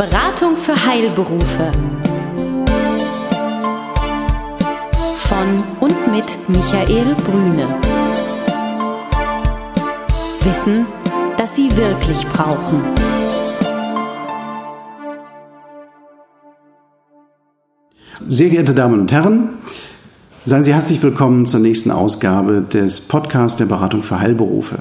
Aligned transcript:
Beratung 0.00 0.56
für 0.56 0.74
Heilberufe. 0.86 1.72
Von 5.16 5.62
und 5.80 6.10
mit 6.10 6.24
Michael 6.48 7.14
Brüne. 7.16 7.78
Wissen, 10.42 10.86
das 11.36 11.54
Sie 11.54 11.76
wirklich 11.76 12.26
brauchen. 12.28 12.80
Sehr 18.26 18.48
geehrte 18.48 18.72
Damen 18.72 19.00
und 19.00 19.12
Herren, 19.12 19.50
seien 20.46 20.64
Sie 20.64 20.72
herzlich 20.72 21.02
willkommen 21.02 21.44
zur 21.44 21.60
nächsten 21.60 21.90
Ausgabe 21.90 22.62
des 22.62 23.02
Podcasts 23.02 23.58
der 23.58 23.66
Beratung 23.66 24.02
für 24.02 24.18
Heilberufe. 24.18 24.78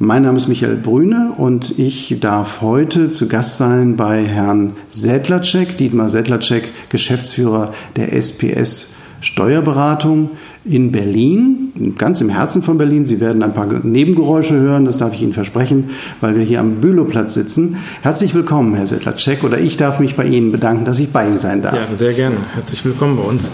Mein 0.00 0.22
Name 0.22 0.38
ist 0.38 0.46
Michael 0.46 0.76
Brüne 0.76 1.32
und 1.38 1.76
ich 1.76 2.18
darf 2.20 2.60
heute 2.60 3.10
zu 3.10 3.26
Gast 3.26 3.56
sein 3.56 3.96
bei 3.96 4.24
Herrn 4.24 4.74
Sedlacek, 4.92 5.76
Dietmar 5.76 6.08
Sedlacek, 6.08 6.70
Geschäftsführer 6.88 7.74
der 7.96 8.12
SPS 8.12 8.94
Steuerberatung 9.20 10.30
in 10.64 10.92
Berlin, 10.92 11.94
ganz 11.98 12.20
im 12.20 12.28
Herzen 12.28 12.62
von 12.62 12.78
Berlin. 12.78 13.06
Sie 13.06 13.18
werden 13.18 13.42
ein 13.42 13.54
paar 13.54 13.66
Nebengeräusche 13.66 14.54
hören, 14.54 14.84
das 14.84 14.98
darf 14.98 15.14
ich 15.14 15.22
Ihnen 15.22 15.32
versprechen, 15.32 15.90
weil 16.20 16.36
wir 16.36 16.44
hier 16.44 16.60
am 16.60 16.76
Bülowplatz 16.76 17.34
sitzen. 17.34 17.78
Herzlich 18.02 18.32
willkommen, 18.34 18.74
Herr 18.74 18.86
Sedlacek, 18.86 19.42
oder 19.42 19.58
ich 19.58 19.78
darf 19.78 19.98
mich 19.98 20.14
bei 20.14 20.26
Ihnen 20.26 20.52
bedanken, 20.52 20.84
dass 20.84 21.00
ich 21.00 21.10
bei 21.10 21.26
Ihnen 21.26 21.40
sein 21.40 21.60
darf. 21.60 21.74
Ja, 21.74 21.96
sehr 21.96 22.12
gerne. 22.12 22.36
Herzlich 22.54 22.84
willkommen 22.84 23.16
bei 23.16 23.24
uns. 23.24 23.50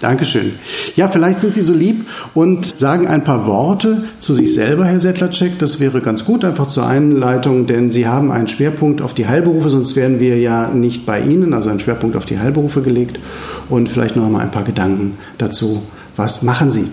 Dankeschön. 0.00 0.52
Ja, 0.96 1.08
vielleicht 1.08 1.40
sind 1.40 1.52
Sie 1.52 1.60
so 1.60 1.74
lieb 1.74 2.06
und 2.32 2.78
sagen 2.78 3.06
ein 3.06 3.22
paar 3.22 3.46
Worte 3.46 4.04
zu 4.18 4.32
sich 4.32 4.54
selber, 4.54 4.86
Herr 4.86 4.98
Sedlacek. 4.98 5.58
Das 5.58 5.78
wäre 5.78 6.00
ganz 6.00 6.24
gut, 6.24 6.42
einfach 6.42 6.68
zur 6.68 6.86
Einleitung, 6.86 7.66
denn 7.66 7.90
Sie 7.90 8.08
haben 8.08 8.32
einen 8.32 8.48
Schwerpunkt 8.48 9.02
auf 9.02 9.12
die 9.12 9.26
Heilberufe, 9.26 9.68
sonst 9.68 9.96
wären 9.96 10.18
wir 10.18 10.38
ja 10.38 10.68
nicht 10.68 11.04
bei 11.04 11.20
Ihnen, 11.20 11.52
also 11.52 11.68
einen 11.68 11.80
Schwerpunkt 11.80 12.16
auf 12.16 12.24
die 12.24 12.38
Heilberufe 12.38 12.80
gelegt. 12.80 13.20
Und 13.68 13.90
vielleicht 13.90 14.16
noch 14.16 14.28
mal 14.30 14.40
ein 14.40 14.50
paar 14.50 14.64
Gedanken 14.64 15.18
dazu. 15.36 15.82
Was 16.16 16.42
machen 16.42 16.70
Sie? 16.70 16.86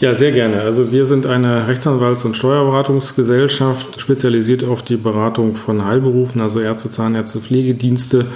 Ja, 0.00 0.14
sehr 0.14 0.32
gerne. 0.32 0.60
Also 0.62 0.92
wir 0.92 1.06
sind 1.06 1.26
eine 1.26 1.68
Rechtsanwalts- 1.68 2.24
und 2.24 2.36
Steuerberatungsgesellschaft, 2.36 4.00
spezialisiert 4.00 4.64
auf 4.64 4.82
die 4.82 4.96
Beratung 4.96 5.54
von 5.54 5.84
Heilberufen, 5.84 6.40
also 6.40 6.60
Ärzte, 6.60 6.90
Zahnärzte, 6.90 7.40
Pflegedienste 7.40 8.26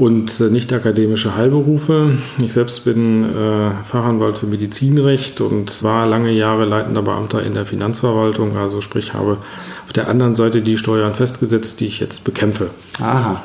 und 0.00 0.40
äh, 0.40 0.44
nicht 0.44 0.72
akademische 0.72 1.36
Heilberufe. 1.36 2.18
Ich 2.42 2.54
selbst 2.54 2.84
bin 2.84 3.24
äh, 3.24 3.70
Fachanwalt 3.84 4.38
für 4.38 4.46
Medizinrecht 4.46 5.40
und 5.42 5.82
war 5.82 6.06
lange 6.06 6.32
Jahre 6.32 6.64
leitender 6.64 7.02
Beamter 7.02 7.42
in 7.42 7.52
der 7.52 7.66
Finanzverwaltung, 7.66 8.56
also 8.56 8.80
sprich 8.80 9.12
habe 9.12 9.36
auf 9.84 9.92
der 9.92 10.08
anderen 10.08 10.34
Seite 10.34 10.62
die 10.62 10.78
Steuern 10.78 11.14
festgesetzt, 11.14 11.80
die 11.80 11.86
ich 11.86 12.00
jetzt 12.00 12.24
bekämpfe. 12.24 12.70
Aha. 12.98 13.42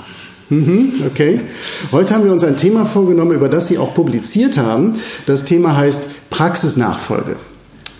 Mhm, 0.49 0.93
okay. 1.07 1.41
Heute 1.91 2.13
haben 2.13 2.23
wir 2.23 2.31
uns 2.31 2.43
ein 2.43 2.55
Thema 2.55 2.85
vorgenommen, 2.85 3.31
über 3.31 3.49
das 3.49 3.67
Sie 3.67 3.77
auch 3.77 3.93
publiziert 3.93 4.57
haben. 4.57 4.99
Das 5.25 5.43
Thema 5.43 5.75
heißt 5.75 6.29
Praxisnachfolge. 6.29 7.35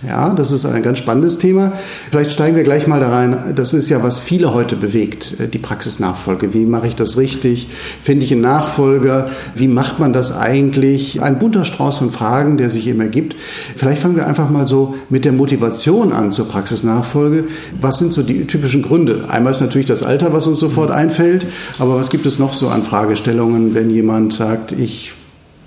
Ja, 0.08 0.34
das 0.34 0.52
ist 0.52 0.66
ein 0.66 0.84
ganz 0.84 1.00
spannendes 1.00 1.39
Thema. 1.39 1.72
Vielleicht 2.11 2.31
steigen 2.31 2.56
wir 2.56 2.64
gleich 2.64 2.86
mal 2.86 3.00
da 3.00 3.09
rein. 3.09 3.53
Das 3.56 3.73
ist 3.73 3.89
ja, 3.89 4.03
was 4.03 4.20
viele 4.20 4.53
heute 4.53 4.75
bewegt, 4.75 5.39
äh, 5.39 5.48
die 5.48 5.58
Praxisnachfolge. 5.58 6.53
Wie 6.53 6.66
mache 6.66 6.88
ich 6.88 6.95
das 6.95 7.17
richtig? 7.17 7.70
Finde 8.03 8.26
ich 8.26 8.31
einen 8.31 8.42
Nachfolger? 8.42 9.30
Wie 9.56 9.67
macht 9.67 10.00
man 10.00 10.14
das 10.14 10.36
eigentlich? 10.36 11.22
Ein 11.23 11.39
bunter 11.39 11.66
Strauß 11.66 11.98
von 11.98 12.11
Fragen, 12.11 12.58
der 12.58 12.70
sich 12.70 12.88
eben 12.88 13.02
ergibt. 13.02 13.36
Vielleicht 13.76 14.02
fangen 14.02 14.16
wir 14.16 14.28
einfach 14.28 14.50
mal 14.50 14.67
so 14.67 14.95
mit 15.09 15.26
der 15.26 15.31
Motivation 15.31 16.11
an 16.11 16.31
zur 16.31 16.48
Praxisnachfolge. 16.48 17.45
Was 17.81 17.98
sind 17.98 18.14
so 18.14 18.22
die 18.22 18.45
typischen 18.45 18.83
Gründe? 18.83 19.26
Einmal 19.30 19.53
ist 19.53 19.61
natürlich 19.61 19.88
das 19.88 20.03
Alter, 20.03 20.33
was 20.33 20.45
uns 20.45 20.59
sofort 20.59 20.92
einfällt. 20.92 21.48
Aber 21.80 21.95
was 21.95 22.09
gibt 22.09 22.26
es 22.28 22.38
noch 22.38 22.53
so 22.53 22.67
an 22.67 22.83
Fragestellungen, 22.83 23.73
wenn 23.73 23.89
jemand 23.89 24.33
sagt, 24.33 24.72
ich 24.72 25.14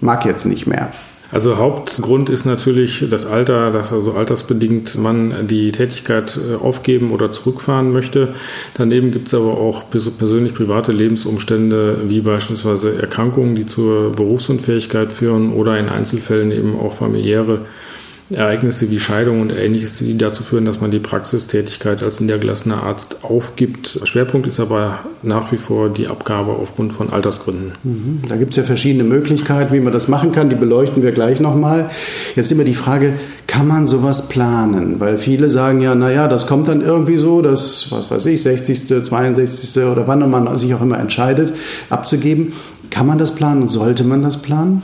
mag 0.01 0.25
jetzt 0.25 0.45
nicht 0.45 0.67
mehr? 0.67 0.91
Also 1.31 1.59
Hauptgrund 1.59 2.31
ist 2.31 2.47
natürlich 2.47 3.05
das 3.11 3.27
Alter, 3.27 3.71
dass 3.71 3.93
also 3.93 4.13
altersbedingt 4.13 4.97
man 4.97 5.47
die 5.47 5.73
Tätigkeit 5.73 6.39
äh, 6.39 6.55
aufgeben 6.57 7.11
oder 7.11 7.31
zurückfahren 7.31 7.93
möchte. 7.93 8.35
Daneben 8.75 9.11
gibt 9.11 9.29
es 9.29 9.35
aber 9.35 9.59
auch 9.59 9.85
persönlich 9.91 10.55
private 10.55 10.93
Lebensumstände 10.93 12.09
wie 12.09 12.23
beispielsweise 12.23 13.01
Erkrankungen, 13.01 13.57
die 13.57 13.67
zur 13.67 14.13
Berufsunfähigkeit 14.13 15.13
führen 15.13 15.53
oder 15.53 15.79
in 15.79 15.91
Einzelfällen 15.91 16.51
eben 16.51 16.79
auch 16.79 16.95
familiäre 16.95 17.61
Ereignisse 18.31 18.91
wie 18.91 19.01
Scheidung 19.01 19.41
und 19.41 19.57
ähnliches, 19.57 19.99
die 19.99 20.19
dazu 20.19 20.43
führen, 20.43 20.65
dass 20.65 20.81
man 20.81 20.91
die 20.91 20.99
Praxistätigkeit 20.99 22.03
als 22.03 22.21
niedergelassener 22.21 22.83
Arzt 22.83 23.25
aufgibt. 23.25 24.01
Schwerpunkt 24.05 24.47
ist 24.47 24.61
aber 24.61 25.01
nach 25.23 25.51
wie 25.51 25.57
vor 25.57 25.89
die 25.89 26.09
Abgabe 26.09 26.53
aufgrund 26.53 26.93
von 26.93 27.11
Altersgründen. 27.11 27.73
Mhm. 27.83 28.21
Da 28.29 28.37
gibt 28.37 28.51
es 28.51 28.57
ja 28.57 28.65
verschiedene 28.65 29.05
Möglichkeiten, 29.05 29.73
wie 29.73 29.81
man 29.81 29.93
das 29.93 30.09
machen 30.09 30.33
kann. 30.33 30.51
Die 30.51 30.57
beleuchten 30.57 31.03
wir 31.03 31.13
gleich 31.13 31.41
nochmal. 31.41 31.91
Jetzt 32.37 32.53
immer 32.53 32.65
die 32.65 32.75
Frage, 32.75 33.15
kann 33.47 33.67
man 33.67 33.87
sowas 33.87 34.29
planen? 34.29 35.01
Weil 35.01 35.17
viele 35.17 35.49
sagen 35.49 35.81
ja, 35.81 35.95
naja, 35.95 36.29
das 36.29 36.47
kommt 36.47 36.69
dann 36.69 36.83
irgendwie 36.83 37.17
so, 37.17 37.41
das, 37.41 37.87
was 37.91 38.11
weiß 38.11 38.27
ich, 38.27 38.43
60., 38.43 39.05
62. 39.05 39.83
oder 39.85 40.07
wann 40.07 40.29
man 40.31 40.57
sich 40.59 40.75
auch 40.75 40.83
immer 40.83 40.99
entscheidet, 40.99 41.55
abzugeben. 41.89 42.53
Kann 42.91 43.07
man 43.07 43.19
das 43.19 43.35
planen 43.35 43.63
und 43.63 43.69
sollte 43.69 44.05
man 44.05 44.23
das 44.23 44.39
planen? 44.39 44.83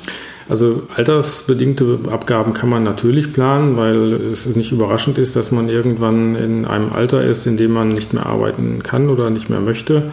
Also 0.48 0.82
altersbedingte 0.94 2.00
Abgaben 2.10 2.52
kann 2.52 2.68
man 2.68 2.82
natürlich 2.82 3.32
planen, 3.32 3.76
weil 3.76 4.12
es 4.12 4.46
nicht 4.46 4.72
überraschend 4.72 5.18
ist, 5.18 5.36
dass 5.36 5.50
man 5.52 5.68
irgendwann 5.68 6.36
in 6.36 6.66
einem 6.66 6.92
Alter 6.92 7.22
ist, 7.22 7.46
in 7.46 7.56
dem 7.56 7.72
man 7.72 7.88
nicht 7.88 8.12
mehr 8.12 8.26
arbeiten 8.26 8.82
kann 8.82 9.08
oder 9.08 9.30
nicht 9.30 9.48
mehr 9.48 9.60
möchte. 9.60 10.12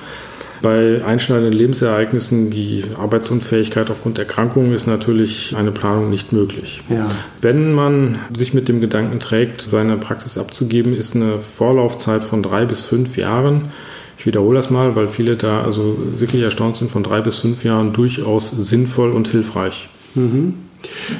Bei 0.61 1.03
einschneidenden 1.03 1.53
Lebensereignissen 1.53 2.53
wie 2.53 2.85
Arbeitsunfähigkeit 2.95 3.89
aufgrund 3.89 4.19
Erkrankungen 4.19 4.73
ist 4.73 4.85
natürlich 4.85 5.55
eine 5.57 5.71
Planung 5.71 6.11
nicht 6.11 6.33
möglich. 6.33 6.83
Ja. 6.87 7.09
Wenn 7.41 7.73
man 7.73 8.19
sich 8.35 8.53
mit 8.53 8.67
dem 8.69 8.79
Gedanken 8.79 9.19
trägt, 9.19 9.61
seine 9.61 9.97
Praxis 9.97 10.37
abzugeben, 10.37 10.95
ist 10.95 11.15
eine 11.15 11.39
Vorlaufzeit 11.39 12.23
von 12.23 12.43
drei 12.43 12.65
bis 12.65 12.83
fünf 12.83 13.17
Jahren. 13.17 13.71
Ich 14.19 14.27
wiederhole 14.27 14.57
das 14.57 14.69
mal, 14.69 14.95
weil 14.95 15.07
viele 15.07 15.35
da 15.35 15.63
also 15.63 15.97
wirklich 16.17 16.43
erstaunt 16.43 16.75
sind, 16.75 16.91
von 16.91 17.01
drei 17.01 17.21
bis 17.21 17.39
fünf 17.39 17.63
Jahren 17.63 17.91
durchaus 17.91 18.51
sinnvoll 18.51 19.11
und 19.13 19.29
hilfreich. 19.29 19.89
Mhm. 20.15 20.55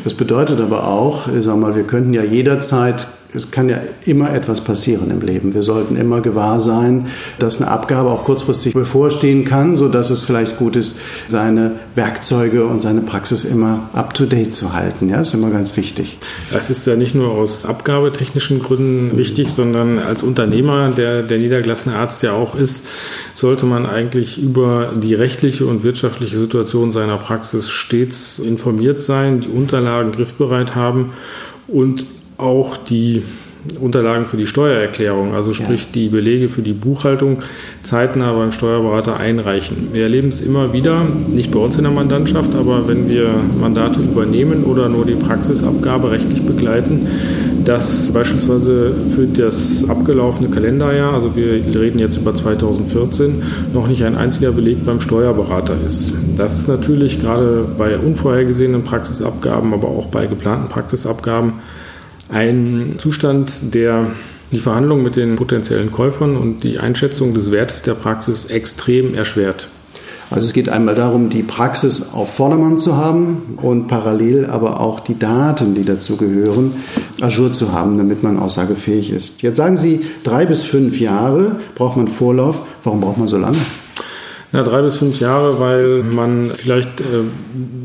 Das 0.03 0.13
bedeutet 0.13 0.59
aber 0.59 0.87
auch, 0.87 1.27
ich 1.27 1.45
sag 1.45 1.57
mal, 1.57 1.75
wir 1.75 1.83
könnten 1.83 2.13
ja 2.13 2.23
jederzeit 2.23 3.07
es 3.33 3.51
kann 3.51 3.69
ja 3.69 3.77
immer 4.05 4.33
etwas 4.33 4.61
passieren 4.61 5.09
im 5.11 5.21
Leben. 5.21 5.53
Wir 5.53 5.63
sollten 5.63 5.95
immer 5.95 6.21
gewahr 6.21 6.59
sein, 6.59 7.07
dass 7.39 7.61
eine 7.61 7.71
Abgabe 7.71 8.09
auch 8.09 8.23
kurzfristig 8.23 8.73
bevorstehen 8.73 9.45
kann, 9.45 9.75
sodass 9.75 10.09
es 10.09 10.23
vielleicht 10.23 10.57
gut 10.57 10.75
ist, 10.75 10.97
seine 11.27 11.73
Werkzeuge 11.95 12.65
und 12.65 12.81
seine 12.81 13.01
Praxis 13.01 13.45
immer 13.45 13.89
up-to-date 13.93 14.53
zu 14.53 14.73
halten. 14.73 15.09
Ja, 15.09 15.21
ist 15.21 15.33
immer 15.33 15.49
ganz 15.49 15.77
wichtig. 15.77 16.17
Das 16.51 16.69
ist 16.69 16.85
ja 16.87 16.95
nicht 16.95 17.15
nur 17.15 17.29
aus 17.31 17.65
abgabetechnischen 17.65 18.59
Gründen 18.59 19.17
wichtig, 19.17 19.49
sondern 19.49 19.99
als 19.99 20.23
Unternehmer, 20.23 20.91
der 20.91 21.23
der 21.23 21.37
niedergelassene 21.37 21.95
Arzt 21.95 22.23
ja 22.23 22.33
auch 22.33 22.55
ist, 22.55 22.85
sollte 23.33 23.65
man 23.65 23.85
eigentlich 23.85 24.41
über 24.41 24.93
die 24.95 25.15
rechtliche 25.15 25.65
und 25.65 25.83
wirtschaftliche 25.83 26.37
Situation 26.37 26.91
seiner 26.91 27.17
Praxis 27.17 27.69
stets 27.69 28.39
informiert 28.39 28.99
sein, 28.99 29.39
die 29.39 29.47
Unterlagen 29.47 30.11
griffbereit 30.11 30.75
haben 30.75 31.11
und 31.67 32.05
auch 32.41 32.77
die 32.77 33.23
Unterlagen 33.79 34.25
für 34.25 34.37
die 34.37 34.47
Steuererklärung, 34.47 35.35
also 35.35 35.53
sprich 35.53 35.83
ja. 35.83 35.89
die 35.93 36.09
Belege 36.09 36.49
für 36.49 36.63
die 36.63 36.73
Buchhaltung, 36.73 37.43
zeitnah 37.83 38.33
beim 38.33 38.51
Steuerberater 38.51 39.17
einreichen. 39.17 39.89
Wir 39.91 40.03
erleben 40.03 40.29
es 40.29 40.41
immer 40.41 40.73
wieder, 40.73 41.05
nicht 41.29 41.51
bei 41.51 41.59
uns 41.59 41.77
in 41.77 41.83
der 41.83 41.91
Mandantschaft, 41.91 42.55
aber 42.55 42.87
wenn 42.87 43.07
wir 43.07 43.29
Mandate 43.59 43.99
übernehmen 43.99 44.63
oder 44.63 44.89
nur 44.89 45.05
die 45.05 45.13
Praxisabgabe 45.13 46.09
rechtlich 46.09 46.41
begleiten, 46.41 47.07
dass 47.63 48.11
beispielsweise 48.11 48.95
für 49.15 49.27
das 49.27 49.85
abgelaufene 49.87 50.49
Kalenderjahr, 50.49 51.13
also 51.13 51.35
wir 51.35 51.63
reden 51.79 51.99
jetzt 51.99 52.17
über 52.17 52.33
2014, 52.33 53.43
noch 53.73 53.87
nicht 53.87 54.03
ein 54.03 54.17
einziger 54.17 54.51
Beleg 54.51 54.83
beim 54.83 54.99
Steuerberater 55.01 55.75
ist. 55.85 56.13
Das 56.35 56.57
ist 56.57 56.67
natürlich 56.67 57.21
gerade 57.21 57.63
bei 57.77 57.95
unvorhergesehenen 57.99 58.83
Praxisabgaben, 58.83 59.71
aber 59.75 59.89
auch 59.89 60.07
bei 60.07 60.25
geplanten 60.25 60.67
Praxisabgaben 60.67 61.53
ein 62.31 62.95
Zustand, 62.97 63.73
der 63.73 64.07
die 64.51 64.59
Verhandlungen 64.59 65.03
mit 65.03 65.15
den 65.15 65.35
potenziellen 65.35 65.91
Käufern 65.91 66.35
und 66.35 66.63
die 66.63 66.79
Einschätzung 66.79 67.33
des 67.33 67.51
Wertes 67.51 67.81
der 67.81 67.93
Praxis 67.93 68.45
extrem 68.45 69.15
erschwert. 69.15 69.67
Also 70.29 70.47
es 70.47 70.53
geht 70.53 70.69
einmal 70.69 70.95
darum, 70.95 71.29
die 71.29 71.43
Praxis 71.43 72.13
auf 72.13 72.33
Vordermann 72.35 72.77
zu 72.77 72.95
haben 72.95 73.57
und 73.61 73.87
parallel 73.87 74.45
aber 74.45 74.79
auch 74.79 75.01
die 75.01 75.19
Daten, 75.19 75.75
die 75.75 75.83
dazu 75.83 76.15
gehören, 76.15 76.71
ajour 77.19 77.51
zu 77.51 77.73
haben, 77.73 77.97
damit 77.97 78.23
man 78.23 78.39
aussagefähig 78.39 79.11
ist. 79.11 79.41
Jetzt 79.41 79.57
sagen 79.57 79.77
Sie, 79.77 80.05
drei 80.23 80.45
bis 80.45 80.63
fünf 80.63 81.01
Jahre 81.01 81.57
braucht 81.75 81.97
man 81.97 82.07
Vorlauf. 82.07 82.61
Warum 82.83 83.01
braucht 83.01 83.17
man 83.17 83.27
so 83.27 83.37
lange? 83.37 83.57
Na, 84.53 84.63
drei 84.63 84.81
bis 84.81 84.97
fünf 84.97 85.21
Jahre, 85.21 85.61
weil 85.61 86.03
man 86.03 86.51
vielleicht 86.55 86.99
äh, 86.99 87.03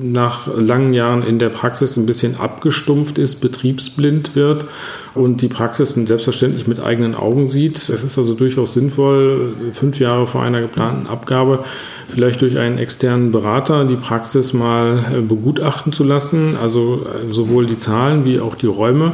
nach 0.03 0.49
langen 0.57 0.95
Jahren 0.95 1.23
in 1.23 1.39
der 1.39 1.49
Praxis 1.49 1.97
ein 1.97 2.07
bisschen 2.07 2.41
abgestumpft 2.41 3.19
ist, 3.19 3.37
betriebsblind 3.37 4.35
wird 4.35 4.67
und 5.15 5.43
die 5.43 5.49
Praxis 5.49 5.91
selbstverständlich 5.91 6.67
mit 6.67 6.81
eigenen 6.81 7.15
Augen 7.15 7.47
sieht. 7.47 7.77
Es 7.77 8.03
ist 8.03 8.19
also 8.19 8.35
durchaus 8.35 8.75
sinnvoll, 8.75 9.55
fünf 9.73 10.01
Jahre 10.01 10.27
vor 10.27 10.43
einer 10.43 10.61
geplanten 10.61 11.07
Abgabe 11.07 11.61
vielleicht 12.09 12.41
durch 12.41 12.59
einen 12.59 12.79
externen 12.79 13.31
Berater 13.31 13.85
die 13.85 13.97
Praxis 13.97 14.53
mal 14.53 15.05
äh, 15.13 15.21
begutachten 15.21 15.93
zu 15.93 16.05
lassen, 16.05 16.57
also 16.61 17.07
äh, 17.07 17.33
sowohl 17.33 17.67
die 17.67 17.79
Zahlen 17.79 18.25
wie 18.25 18.41
auch 18.41 18.55
die 18.55 18.67
Räume 18.67 19.13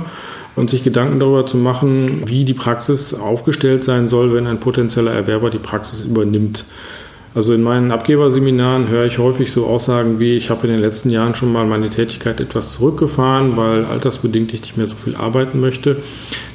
und 0.57 0.71
sich 0.71 0.85
Gedanken 0.85 1.19
darüber 1.19 1.47
zu 1.47 1.57
machen, 1.57 2.23
wie 2.27 2.45
die 2.45 2.55
Praxis 2.55 3.15
aufgestellt 3.15 3.85
sein 3.85 4.09
soll, 4.09 4.35
wenn 4.35 4.47
ein 4.47 4.61
potenzieller 4.61 5.13
Erwerber 5.13 5.51
die 5.51 5.59
Praxis 5.59 6.03
übernimmt. 6.03 6.65
Also 7.35 7.55
in 7.55 7.63
meinen 7.63 7.91
Abgeberseminaren 7.91 8.89
höre 8.89 9.07
ich 9.07 9.19
häufig 9.19 9.53
so 9.53 9.67
Aussagen 9.67 10.21
wie, 10.21 10.37
ich 10.37 10.51
habe 10.51 10.67
in 10.67 10.73
den 10.75 10.83
letzten 10.83 11.09
Jahren 11.09 11.35
schon 11.35 11.51
mal 11.51 11.65
meine 11.65 11.89
Tätigkeit 11.89 12.41
etwas 12.41 12.75
zurückgefahren, 12.75 13.57
weil 13.57 13.87
altersbedingt 13.87 14.53
ich 14.53 14.61
nicht 14.61 14.77
mehr 14.77 14.87
so 14.87 14.97
viel 14.97 15.17
arbeiten 15.17 15.59
möchte. 15.59 15.97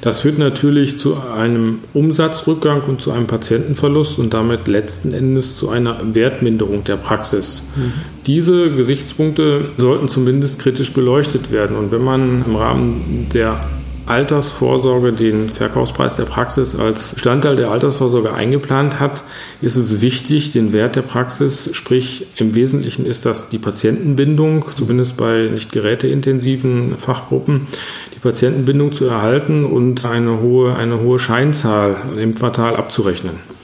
Das 0.02 0.22
führt 0.22 0.38
natürlich 0.38 1.00
zu 1.00 1.18
einem 1.36 1.80
Umsatzrückgang 1.94 2.84
und 2.88 3.02
zu 3.02 3.12
einem 3.12 3.26
Patientenverlust 3.26 4.20
und 4.20 4.36
damit 4.36 4.68
letzten 4.68 5.14
Endes 5.14 5.58
zu 5.58 5.70
einer 5.70 6.00
Wertminderung 6.14 6.84
der 6.84 6.98
Praxis. 6.98 7.64
Mhm. 7.76 7.94
Diese 8.28 8.70
Gesichtspunkte 8.72 9.70
sollten 9.78 10.10
zumindest 10.10 10.60
kritisch 10.60 10.94
beleuchtet 10.94 11.52
werden. 11.52 11.76
Und 11.76 11.92
wenn 11.92 12.04
man 12.04 12.46
im 12.46 12.56
Rahmen 12.56 13.28
der 13.34 13.60
Altersvorsorge 14.08 15.12
den 15.12 15.50
Verkaufspreis 15.50 16.16
der 16.16 16.24
Praxis 16.24 16.76
als 16.76 17.14
Bestandteil 17.14 17.56
der 17.56 17.72
Altersvorsorge 17.72 18.34
eingeplant 18.34 19.00
hat, 19.00 19.24
ist 19.62 19.76
es 19.76 20.02
wichtig, 20.02 20.54
den 20.54 20.72
Wert 20.72 20.96
der 20.96 21.02
Praxis, 21.02 21.70
sprich 21.74 22.26
im 22.38 22.56
Wesentlichen 22.56 23.06
ist 23.06 23.26
das 23.26 23.50
die 23.50 23.58
Patientenbindung, 23.58 24.66
zumindest 24.74 25.18
bei 25.18 25.50
nicht 25.52 25.72
geräteintensiven 25.72 26.98
Fachgruppen, 26.98 27.68
die 28.16 28.20
Patientenbindung 28.20 28.94
zu 28.94 29.06
erhalten 29.06 29.66
und 29.66 30.06
eine 30.06 30.42
hohe, 30.42 30.76
eine 30.76 31.02
hohe 31.02 31.20
Scheinzahl 31.20 31.98
im 32.18 32.34
Quartal 32.34 32.76
abzurechnen. 32.76 33.57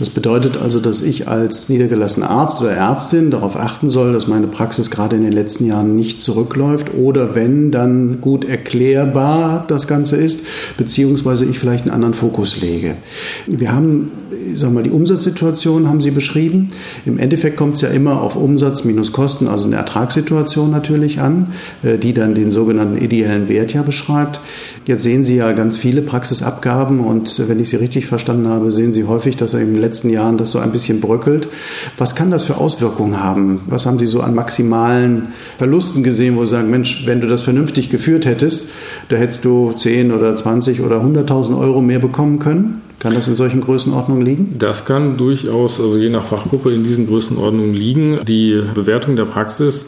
Das 0.00 0.08
bedeutet 0.08 0.56
also, 0.56 0.80
dass 0.80 1.02
ich 1.02 1.28
als 1.28 1.68
niedergelassener 1.68 2.30
Arzt 2.30 2.62
oder 2.62 2.72
Ärztin 2.72 3.30
darauf 3.30 3.54
achten 3.54 3.90
soll, 3.90 4.14
dass 4.14 4.26
meine 4.26 4.46
Praxis 4.46 4.90
gerade 4.90 5.14
in 5.14 5.22
den 5.22 5.32
letzten 5.32 5.66
Jahren 5.66 5.94
nicht 5.94 6.22
zurückläuft 6.22 6.94
oder 6.94 7.34
wenn 7.34 7.70
dann 7.70 8.22
gut 8.22 8.46
erklärbar 8.46 9.66
das 9.68 9.86
Ganze 9.86 10.16
ist, 10.16 10.40
beziehungsweise 10.78 11.44
ich 11.44 11.58
vielleicht 11.58 11.84
einen 11.84 11.92
anderen 11.92 12.14
Fokus 12.14 12.62
lege. 12.62 12.96
Wir 13.46 13.72
haben 13.72 14.10
sag 14.54 14.72
mal, 14.72 14.82
die 14.82 14.90
Umsatzsituation 14.90 15.88
haben 15.88 16.00
Sie 16.00 16.10
beschrieben. 16.10 16.68
Im 17.06 17.18
Endeffekt 17.18 17.56
kommt 17.56 17.74
es 17.74 17.80
ja 17.80 17.88
immer 17.88 18.20
auf 18.20 18.36
Umsatz 18.36 18.84
minus 18.84 19.12
Kosten, 19.12 19.48
also 19.48 19.66
eine 19.66 19.76
Ertragssituation 19.76 20.70
natürlich 20.70 21.20
an, 21.20 21.52
äh, 21.82 21.98
die 21.98 22.12
dann 22.12 22.34
den 22.34 22.50
sogenannten 22.50 22.98
ideellen 22.98 23.48
Wert 23.48 23.72
ja 23.72 23.82
beschreibt. 23.82 24.40
Jetzt 24.86 25.02
sehen 25.02 25.24
Sie 25.24 25.36
ja 25.36 25.52
ganz 25.52 25.76
viele 25.76 26.00
Praxisabgaben 26.00 27.00
und 27.00 27.48
wenn 27.48 27.60
ich 27.60 27.68
Sie 27.68 27.76
richtig 27.76 28.06
verstanden 28.06 28.48
habe, 28.48 28.72
sehen 28.72 28.92
Sie 28.94 29.04
häufig, 29.04 29.36
dass 29.36 29.52
in 29.52 29.74
den 29.74 29.80
letzten 29.80 30.08
Jahren 30.08 30.38
das 30.38 30.52
so 30.52 30.58
ein 30.58 30.72
bisschen 30.72 31.00
bröckelt. 31.00 31.48
Was 31.98 32.14
kann 32.14 32.30
das 32.30 32.44
für 32.44 32.56
Auswirkungen 32.56 33.22
haben? 33.22 33.60
Was 33.66 33.84
haben 33.84 33.98
Sie 33.98 34.06
so 34.06 34.20
an 34.20 34.34
maximalen 34.34 35.28
Verlusten 35.58 36.02
gesehen, 36.02 36.36
wo 36.36 36.44
Sie 36.46 36.52
sagen, 36.52 36.70
Mensch, 36.70 37.06
wenn 37.06 37.20
du 37.20 37.28
das 37.28 37.42
vernünftig 37.42 37.90
geführt 37.90 38.24
hättest, 38.24 38.70
da 39.10 39.16
hättest 39.16 39.44
du 39.44 39.72
10 39.72 40.12
oder 40.12 40.34
20 40.34 40.80
oder 40.80 41.02
100.000 41.02 41.58
Euro 41.58 41.82
mehr 41.82 41.98
bekommen 41.98 42.38
können? 42.38 42.80
Kann 43.00 43.14
das 43.14 43.28
in 43.28 43.34
solchen 43.34 43.62
Größenordnungen 43.62 44.24
liegen? 44.24 44.56
Das 44.58 44.84
kann 44.84 45.16
durchaus, 45.16 45.80
also 45.80 45.96
je 45.96 46.10
nach 46.10 46.24
Fachgruppe, 46.24 46.70
in 46.70 46.82
diesen 46.82 47.06
Größenordnungen 47.06 47.72
liegen. 47.72 48.20
Die 48.26 48.60
Bewertung 48.74 49.16
der 49.16 49.24
Praxis 49.24 49.86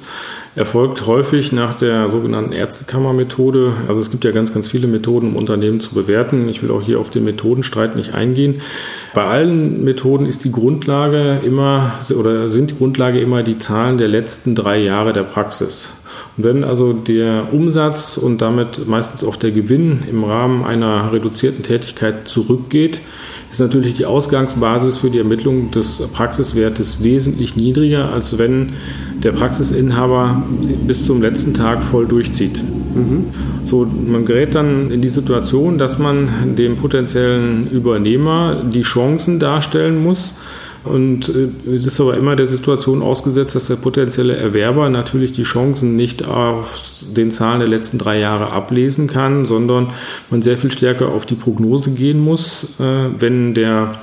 erfolgt 0.54 1.06
häufig 1.06 1.52
nach 1.52 1.78
der 1.78 2.10
sogenannten 2.10 2.52
Ärztekammermethode. 2.52 3.72
Also 3.88 4.00
es 4.00 4.10
gibt 4.10 4.24
ja 4.24 4.32
ganz, 4.32 4.52
ganz 4.52 4.68
viele 4.68 4.86
Methoden, 4.86 5.28
um 5.28 5.36
Unternehmen 5.36 5.80
zu 5.80 5.94
bewerten. 5.94 6.48
Ich 6.48 6.62
will 6.62 6.70
auch 6.70 6.82
hier 6.82 7.00
auf 7.00 7.10
den 7.10 7.24
Methodenstreit 7.24 7.96
nicht 7.96 8.14
eingehen. 8.14 8.60
Bei 9.14 9.24
allen 9.24 9.82
Methoden 9.82 10.26
ist 10.26 10.44
die 10.44 10.52
Grundlage 10.52 11.40
immer 11.44 11.94
oder 12.18 12.50
sind 12.50 12.70
die 12.70 12.76
Grundlage 12.76 13.20
immer 13.20 13.42
die 13.42 13.58
Zahlen 13.58 13.96
der 13.96 14.08
letzten 14.08 14.54
drei 14.54 14.78
Jahre 14.78 15.12
der 15.12 15.22
Praxis. 15.22 15.90
Und 16.36 16.44
wenn 16.44 16.64
also 16.64 16.92
der 16.92 17.52
Umsatz 17.52 18.16
und 18.16 18.42
damit 18.42 18.86
meistens 18.86 19.24
auch 19.24 19.36
der 19.36 19.50
Gewinn 19.50 20.02
im 20.10 20.24
Rahmen 20.24 20.64
einer 20.64 21.12
reduzierten 21.12 21.62
Tätigkeit 21.62 22.28
zurückgeht, 22.28 23.00
ist 23.52 23.60
natürlich 23.60 23.92
die 23.94 24.06
Ausgangsbasis 24.06 24.96
für 24.96 25.10
die 25.10 25.18
Ermittlung 25.18 25.70
des 25.70 25.98
Praxiswertes 26.14 27.04
wesentlich 27.04 27.54
niedriger, 27.54 28.10
als 28.10 28.38
wenn 28.38 28.72
der 29.22 29.32
Praxisinhaber 29.32 30.42
bis 30.86 31.04
zum 31.04 31.20
letzten 31.20 31.52
Tag 31.52 31.82
voll 31.82 32.06
durchzieht. 32.06 32.64
Mhm. 32.94 33.26
So, 33.66 33.86
man 34.06 34.24
gerät 34.24 34.54
dann 34.54 34.90
in 34.90 35.02
die 35.02 35.10
Situation, 35.10 35.76
dass 35.76 35.98
man 35.98 36.56
dem 36.56 36.76
potenziellen 36.76 37.70
Übernehmer 37.70 38.62
die 38.64 38.82
Chancen 38.82 39.38
darstellen 39.38 40.02
muss, 40.02 40.34
und 40.84 41.28
äh, 41.28 41.48
es 41.74 41.86
ist 41.86 42.00
aber 42.00 42.16
immer 42.16 42.36
der 42.36 42.46
Situation 42.46 43.02
ausgesetzt, 43.02 43.54
dass 43.54 43.68
der 43.68 43.76
potenzielle 43.76 44.36
Erwerber 44.36 44.88
natürlich 44.90 45.32
die 45.32 45.44
Chancen 45.44 45.96
nicht 45.96 46.26
auf 46.26 46.80
den 47.16 47.30
Zahlen 47.30 47.60
der 47.60 47.68
letzten 47.68 47.98
drei 47.98 48.18
Jahre 48.18 48.50
ablesen 48.50 49.06
kann, 49.06 49.44
sondern 49.44 49.90
man 50.30 50.42
sehr 50.42 50.56
viel 50.56 50.70
stärker 50.70 51.08
auf 51.08 51.26
die 51.26 51.34
Prognose 51.34 51.90
gehen 51.92 52.20
muss, 52.20 52.64
äh, 52.80 53.08
wenn 53.18 53.54
der 53.54 53.94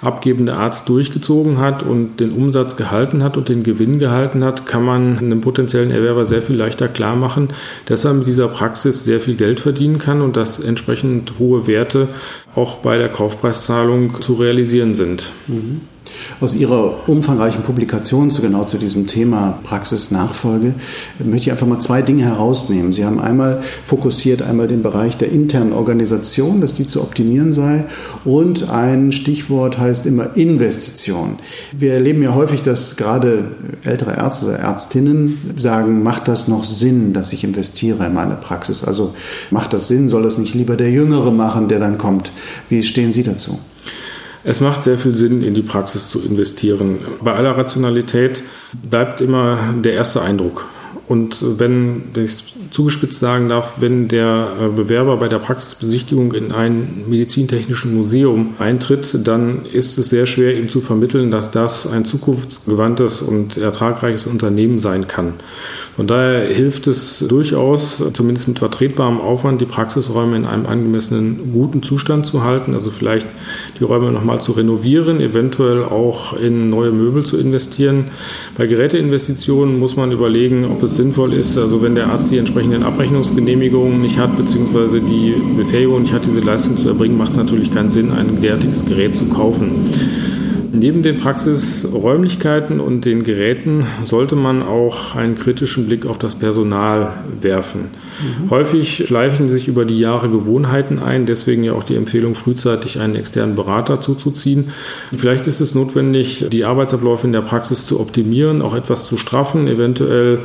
abgebende 0.00 0.54
Arzt 0.54 0.88
durchgezogen 0.88 1.58
hat 1.58 1.82
und 1.82 2.20
den 2.20 2.32
Umsatz 2.32 2.76
gehalten 2.76 3.22
hat 3.22 3.36
und 3.36 3.50
den 3.50 3.62
Gewinn 3.62 3.98
gehalten 3.98 4.42
hat, 4.42 4.66
kann 4.66 4.84
man 4.84 5.18
einem 5.18 5.40
potenziellen 5.42 5.90
Erwerber 5.90 6.24
sehr 6.24 6.40
viel 6.40 6.56
leichter 6.56 6.88
klar 6.88 7.16
machen, 7.16 7.48
dass 7.86 8.04
er 8.04 8.14
mit 8.14 8.26
dieser 8.26 8.48
Praxis 8.48 9.04
sehr 9.04 9.20
viel 9.20 9.34
Geld 9.34 9.60
verdienen 9.60 9.98
kann 9.98 10.22
und 10.22 10.36
dass 10.36 10.58
entsprechend 10.60 11.34
hohe 11.38 11.66
Werte 11.66 12.08
auch 12.54 12.76
bei 12.78 12.96
der 12.96 13.08
Kaufpreiszahlung 13.08 14.22
zu 14.22 14.34
realisieren 14.34 14.94
sind. 14.94 15.30
Mhm. 15.48 15.82
Aus 16.40 16.54
Ihrer 16.54 17.08
umfangreichen 17.08 17.62
Publikation 17.62 18.30
zu 18.30 18.42
genau 18.42 18.64
zu 18.64 18.78
diesem 18.78 19.06
Thema 19.06 19.58
Praxisnachfolge 19.64 20.74
möchte 21.18 21.46
ich 21.46 21.50
einfach 21.52 21.66
mal 21.66 21.80
zwei 21.80 22.02
Dinge 22.02 22.24
herausnehmen. 22.24 22.92
Sie 22.92 23.04
haben 23.04 23.20
einmal 23.20 23.62
fokussiert 23.84 24.42
einmal 24.42 24.68
den 24.68 24.82
Bereich 24.82 25.16
der 25.16 25.30
internen 25.30 25.72
Organisation, 25.72 26.60
dass 26.60 26.74
die 26.74 26.86
zu 26.86 27.02
optimieren 27.02 27.52
sei 27.52 27.84
und 28.24 28.70
ein 28.70 29.12
Stichwort 29.12 29.78
heißt 29.78 30.06
immer 30.06 30.36
Investition. 30.36 31.38
Wir 31.72 31.94
erleben 31.94 32.22
ja 32.22 32.34
häufig, 32.34 32.62
dass 32.62 32.96
gerade 32.96 33.44
ältere 33.84 34.16
Ärzte 34.16 34.46
oder 34.46 34.58
Ärztinnen 34.58 35.54
sagen, 35.58 36.02
macht 36.02 36.28
das 36.28 36.48
noch 36.48 36.64
Sinn, 36.64 37.12
dass 37.12 37.32
ich 37.32 37.44
investiere 37.44 38.06
in 38.06 38.14
meine 38.14 38.34
Praxis? 38.34 38.84
Also 38.84 39.14
macht 39.50 39.72
das 39.72 39.88
Sinn? 39.88 40.08
Soll 40.08 40.22
das 40.22 40.38
nicht 40.38 40.54
lieber 40.54 40.76
der 40.76 40.90
Jüngere 40.90 41.30
machen, 41.30 41.68
der 41.68 41.78
dann 41.78 41.98
kommt? 41.98 42.32
Wie 42.68 42.82
stehen 42.82 43.12
Sie 43.12 43.22
dazu? 43.22 43.58
Es 44.44 44.60
macht 44.60 44.84
sehr 44.84 44.98
viel 44.98 45.14
Sinn, 45.14 45.42
in 45.42 45.54
die 45.54 45.62
Praxis 45.62 46.10
zu 46.10 46.20
investieren. 46.20 46.98
Bei 47.22 47.32
aller 47.32 47.56
Rationalität 47.56 48.42
bleibt 48.74 49.22
immer 49.22 49.72
der 49.74 49.94
erste 49.94 50.20
Eindruck. 50.20 50.66
Und 51.06 51.44
wenn, 51.58 52.02
wenn 52.14 52.24
ich 52.24 52.30
es 52.30 52.44
zugespitzt 52.70 53.20
sagen 53.20 53.48
darf, 53.48 53.74
wenn 53.80 54.08
der 54.08 54.48
äh, 54.58 54.68
Bewerber 54.68 55.18
bei 55.18 55.28
der 55.28 55.38
Praxisbesichtigung 55.38 56.32
in 56.32 56.50
ein 56.50 57.04
medizintechnischen 57.08 57.94
Museum 57.94 58.54
eintritt, 58.58 59.18
dann 59.26 59.66
ist 59.66 59.98
es 59.98 60.08
sehr 60.08 60.24
schwer, 60.24 60.56
ihm 60.56 60.70
zu 60.70 60.80
vermitteln, 60.80 61.30
dass 61.30 61.50
das 61.50 61.86
ein 61.86 62.06
zukunftsgewandtes 62.06 63.20
und 63.20 63.58
ertragreiches 63.58 64.26
Unternehmen 64.26 64.78
sein 64.78 65.06
kann. 65.06 65.34
Von 65.96 66.06
daher 66.08 66.48
hilft 66.48 66.88
es 66.88 67.24
durchaus, 67.28 68.02
zumindest 68.14 68.48
mit 68.48 68.58
vertretbarem 68.58 69.20
Aufwand, 69.20 69.60
die 69.60 69.66
Praxisräume 69.66 70.36
in 70.36 70.44
einem 70.44 70.66
angemessenen, 70.66 71.52
guten 71.52 71.84
Zustand 71.84 72.26
zu 72.26 72.42
halten. 72.42 72.74
Also 72.74 72.90
vielleicht 72.90 73.28
die 73.78 73.84
Räume 73.84 74.10
nochmal 74.10 74.40
zu 74.40 74.52
renovieren, 74.52 75.20
eventuell 75.20 75.84
auch 75.84 76.36
in 76.36 76.68
neue 76.70 76.90
Möbel 76.90 77.24
zu 77.24 77.38
investieren. 77.38 78.06
Bei 78.56 78.66
Geräteinvestitionen 78.66 79.78
muss 79.78 79.96
man 79.96 80.10
überlegen, 80.10 80.64
ob 80.64 80.82
es 80.82 80.93
sinnvoll 80.96 81.32
ist, 81.32 81.56
also 81.58 81.82
wenn 81.82 81.94
der 81.94 82.08
Arzt 82.08 82.30
die 82.30 82.38
entsprechenden 82.38 82.82
Abrechnungsgenehmigungen 82.82 84.00
nicht 84.00 84.18
hat, 84.18 84.36
beziehungsweise 84.36 85.00
die 85.00 85.34
Befähigung 85.56 86.02
nicht 86.02 86.12
hat, 86.12 86.24
diese 86.24 86.40
Leistung 86.40 86.78
zu 86.78 86.88
erbringen, 86.88 87.18
macht 87.18 87.32
es 87.32 87.36
natürlich 87.36 87.70
keinen 87.70 87.90
Sinn, 87.90 88.10
ein 88.12 88.40
derartiges 88.40 88.84
Gerät 88.84 89.16
zu 89.16 89.26
kaufen. 89.26 89.70
Neben 90.76 91.04
den 91.04 91.18
Praxisräumlichkeiten 91.18 92.80
und 92.80 93.04
den 93.04 93.22
Geräten 93.22 93.86
sollte 94.04 94.34
man 94.34 94.60
auch 94.60 95.14
einen 95.14 95.36
kritischen 95.36 95.86
Blick 95.86 96.04
auf 96.04 96.18
das 96.18 96.34
Personal 96.34 97.12
werfen. 97.40 97.82
Mhm. 98.42 98.50
Häufig 98.50 99.04
schleifen 99.06 99.46
sich 99.46 99.68
über 99.68 99.84
die 99.84 100.00
Jahre 100.00 100.28
Gewohnheiten 100.28 100.98
ein, 100.98 101.26
deswegen 101.26 101.62
ja 101.62 101.74
auch 101.74 101.84
die 101.84 101.94
Empfehlung, 101.94 102.34
frühzeitig 102.34 102.98
einen 102.98 103.14
externen 103.14 103.54
Berater 103.54 104.00
zuzuziehen. 104.00 104.72
Vielleicht 105.16 105.46
ist 105.46 105.60
es 105.60 105.76
notwendig, 105.76 106.46
die 106.50 106.64
Arbeitsabläufe 106.64 107.28
in 107.28 107.32
der 107.32 107.42
Praxis 107.42 107.86
zu 107.86 108.00
optimieren, 108.00 108.60
auch 108.60 108.74
etwas 108.74 109.06
zu 109.06 109.16
straffen, 109.16 109.68
eventuell 109.68 110.40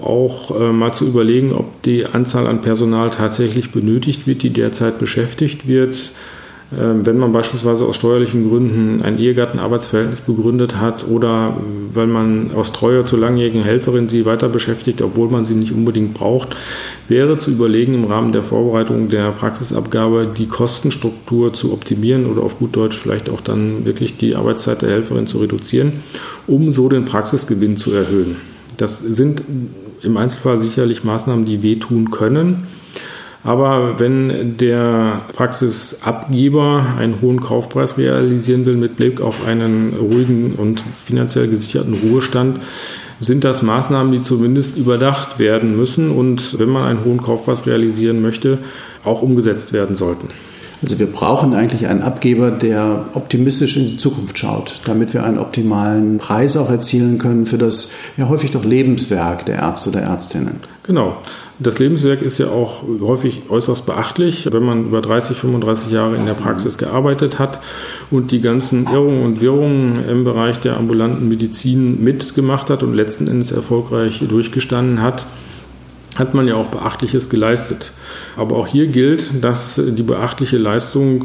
auch 0.00 0.60
äh, 0.60 0.72
mal 0.72 0.92
zu 0.92 1.06
überlegen, 1.06 1.52
ob 1.52 1.82
die 1.82 2.06
Anzahl 2.06 2.46
an 2.46 2.62
Personal 2.62 3.10
tatsächlich 3.10 3.72
benötigt 3.72 4.28
wird, 4.28 4.44
die 4.44 4.50
derzeit 4.50 5.00
beschäftigt 5.00 5.66
wird 5.66 6.12
wenn 6.74 7.18
man 7.18 7.32
beispielsweise 7.32 7.84
aus 7.84 7.96
steuerlichen 7.96 8.48
Gründen 8.48 9.02
ein 9.02 9.18
Ehegattenarbeitsverhältnis 9.18 10.22
begründet 10.22 10.80
hat 10.80 11.06
oder 11.06 11.54
weil 11.92 12.06
man 12.06 12.50
aus 12.54 12.72
Treue 12.72 13.04
zur 13.04 13.18
langjährigen 13.18 13.62
Helferin 13.62 14.08
sie 14.08 14.24
weiter 14.24 14.48
beschäftigt, 14.48 15.02
obwohl 15.02 15.28
man 15.28 15.44
sie 15.44 15.54
nicht 15.54 15.72
unbedingt 15.72 16.14
braucht, 16.14 16.56
wäre 17.08 17.36
zu 17.36 17.50
überlegen, 17.50 17.94
im 17.94 18.04
Rahmen 18.04 18.32
der 18.32 18.42
Vorbereitung 18.42 19.10
der 19.10 19.32
Praxisabgabe 19.32 20.28
die 20.36 20.46
Kostenstruktur 20.46 21.52
zu 21.52 21.72
optimieren 21.72 22.26
oder 22.26 22.42
auf 22.42 22.58
gut 22.58 22.74
Deutsch 22.74 22.96
vielleicht 22.96 23.28
auch 23.28 23.42
dann 23.42 23.84
wirklich 23.84 24.16
die 24.16 24.34
Arbeitszeit 24.34 24.80
der 24.80 24.90
Helferin 24.90 25.26
zu 25.26 25.38
reduzieren, 25.38 26.00
um 26.46 26.72
so 26.72 26.88
den 26.88 27.04
Praxisgewinn 27.04 27.76
zu 27.76 27.92
erhöhen. 27.92 28.36
Das 28.78 28.98
sind 28.98 29.42
im 30.02 30.16
Einzelfall 30.16 30.60
sicherlich 30.60 31.04
Maßnahmen, 31.04 31.44
die 31.44 31.62
wehtun 31.62 32.10
können. 32.10 32.66
Aber 33.44 33.98
wenn 33.98 34.56
der 34.58 35.22
Praxisabgeber 35.32 36.94
einen 36.98 37.20
hohen 37.20 37.40
Kaufpreis 37.40 37.98
realisieren 37.98 38.66
will 38.66 38.76
mit 38.76 38.96
Blick 38.96 39.20
auf 39.20 39.44
einen 39.46 39.94
ruhigen 39.94 40.54
und 40.56 40.84
finanziell 41.04 41.48
gesicherten 41.48 41.94
Ruhestand, 41.94 42.60
sind 43.18 43.44
das 43.44 43.62
Maßnahmen, 43.62 44.12
die 44.12 44.22
zumindest 44.22 44.76
überdacht 44.76 45.38
werden 45.38 45.76
müssen 45.76 46.10
und 46.10 46.58
wenn 46.58 46.68
man 46.68 46.84
einen 46.84 47.04
hohen 47.04 47.22
Kaufpreis 47.22 47.66
realisieren 47.66 48.22
möchte, 48.22 48.58
auch 49.04 49.22
umgesetzt 49.22 49.72
werden 49.72 49.96
sollten. 49.96 50.28
Also 50.82 50.98
wir 50.98 51.06
brauchen 51.06 51.54
eigentlich 51.54 51.86
einen 51.86 52.02
Abgeber, 52.02 52.50
der 52.50 53.06
optimistisch 53.14 53.76
in 53.76 53.86
die 53.86 53.96
Zukunft 53.96 54.36
schaut, 54.38 54.80
damit 54.84 55.14
wir 55.14 55.22
einen 55.22 55.38
optimalen 55.38 56.18
Preis 56.18 56.56
auch 56.56 56.70
erzielen 56.70 57.18
können 57.18 57.46
für 57.46 57.58
das 57.58 57.92
ja 58.16 58.28
häufig 58.28 58.50
doch 58.50 58.64
Lebenswerk 58.64 59.46
der 59.46 59.58
Ärzte 59.58 59.90
oder 59.90 60.00
Ärztinnen. 60.00 60.71
Genau. 60.84 61.16
Das 61.60 61.78
Lebenswerk 61.78 62.22
ist 62.22 62.38
ja 62.38 62.48
auch 62.48 62.82
häufig 63.00 63.42
äußerst 63.48 63.86
beachtlich, 63.86 64.48
wenn 64.50 64.64
man 64.64 64.86
über 64.86 65.00
30, 65.00 65.36
35 65.36 65.92
Jahre 65.92 66.16
in 66.16 66.26
der 66.26 66.34
Praxis 66.34 66.76
gearbeitet 66.76 67.38
hat 67.38 67.60
und 68.10 68.32
die 68.32 68.40
ganzen 68.40 68.86
Irrungen 68.86 69.22
und 69.22 69.40
Wirrungen 69.40 70.08
im 70.08 70.24
Bereich 70.24 70.58
der 70.58 70.76
ambulanten 70.76 71.28
Medizin 71.28 72.02
mitgemacht 72.02 72.68
hat 72.68 72.82
und 72.82 72.94
letzten 72.94 73.28
Endes 73.28 73.52
erfolgreich 73.52 74.24
durchgestanden 74.28 75.02
hat 75.02 75.26
hat 76.16 76.34
man 76.34 76.46
ja 76.46 76.56
auch 76.56 76.66
Beachtliches 76.66 77.30
geleistet. 77.30 77.92
Aber 78.36 78.56
auch 78.56 78.66
hier 78.66 78.86
gilt, 78.86 79.42
dass 79.42 79.80
die 79.82 80.02
beachtliche 80.02 80.58
Leistung 80.58 81.24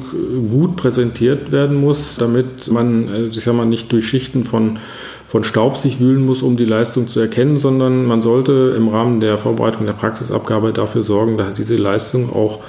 gut 0.50 0.78
präsentiert 0.78 1.52
werden 1.52 1.82
muss, 1.82 2.16
damit 2.16 2.72
man, 2.72 3.14
äh, 3.14 3.26
ich 3.26 3.44
sag 3.44 3.54
mal, 3.54 3.66
nicht 3.66 3.92
durch 3.92 4.08
Schichten 4.08 4.44
von, 4.44 4.80
von 5.28 5.44
Staub 5.44 5.78
sich 5.78 6.00
wühlen 6.00 6.26
muss, 6.26 6.42
um 6.42 6.56
die 6.56 6.66
Leistung 6.66 7.08
zu 7.08 7.20
erkennen, 7.20 7.60
sondern 7.60 8.06
man 8.06 8.22
sollte 8.22 8.74
im 8.78 8.88
Rahmen 8.88 9.20
der 9.20 9.38
Vorbereitung 9.38 9.86
der 9.86 9.94
Praxisabgabe 9.94 10.72
dafür 10.72 11.04
sorgen, 11.04 11.38
dass 11.38 11.54
diese 11.54 11.76
Leistung 11.76 12.34
auch 12.34 12.60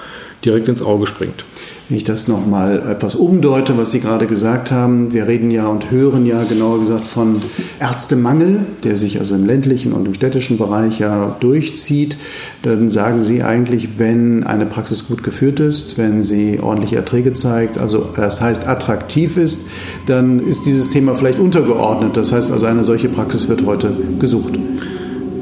direkt 0.44 0.68
ins 0.68 0.82
Auge 0.82 1.06
springt. 1.06 1.44
Wenn 1.88 1.96
ich 1.96 2.04
das 2.04 2.28
nochmal 2.28 2.82
etwas 2.86 3.14
umdeute, 3.14 3.78
was 3.78 3.92
Sie 3.92 4.00
gerade 4.00 4.26
gesagt 4.26 4.70
haben, 4.70 5.14
wir 5.14 5.26
reden 5.26 5.50
ja 5.50 5.68
und 5.68 5.90
hören 5.90 6.26
ja 6.26 6.44
genauer 6.44 6.80
gesagt 6.80 7.06
von 7.06 7.36
Ärztemangel, 7.80 8.60
der 8.84 8.98
sich 8.98 9.18
also 9.20 9.34
im 9.34 9.46
ländlichen 9.46 9.94
und 9.94 10.06
im 10.06 10.12
städtischen 10.12 10.58
Bereich 10.58 10.98
ja 10.98 11.34
durchzieht, 11.40 12.18
dann 12.62 12.90
sagen 12.90 13.22
Sie 13.22 13.42
eigentlich, 13.42 13.98
wenn 13.98 14.44
eine 14.44 14.66
Praxis 14.66 15.06
gut 15.06 15.22
geführt 15.22 15.60
ist, 15.60 15.96
wenn 15.96 16.22
sie 16.22 16.60
ordentliche 16.60 16.96
Erträge 16.96 17.32
zeigt, 17.32 17.78
also 17.78 18.06
das 18.14 18.42
heißt 18.42 18.68
attraktiv 18.68 19.38
ist, 19.38 19.60
dann 20.04 20.40
ist 20.40 20.66
dieses 20.66 20.90
Thema 20.90 21.14
vielleicht 21.14 21.38
untergeordnet. 21.38 22.18
Das 22.18 22.32
heißt 22.32 22.50
also, 22.50 22.66
eine 22.66 22.84
solche 22.84 23.08
Praxis 23.08 23.48
wird 23.48 23.64
heute 23.64 23.96
gesucht. 24.18 24.58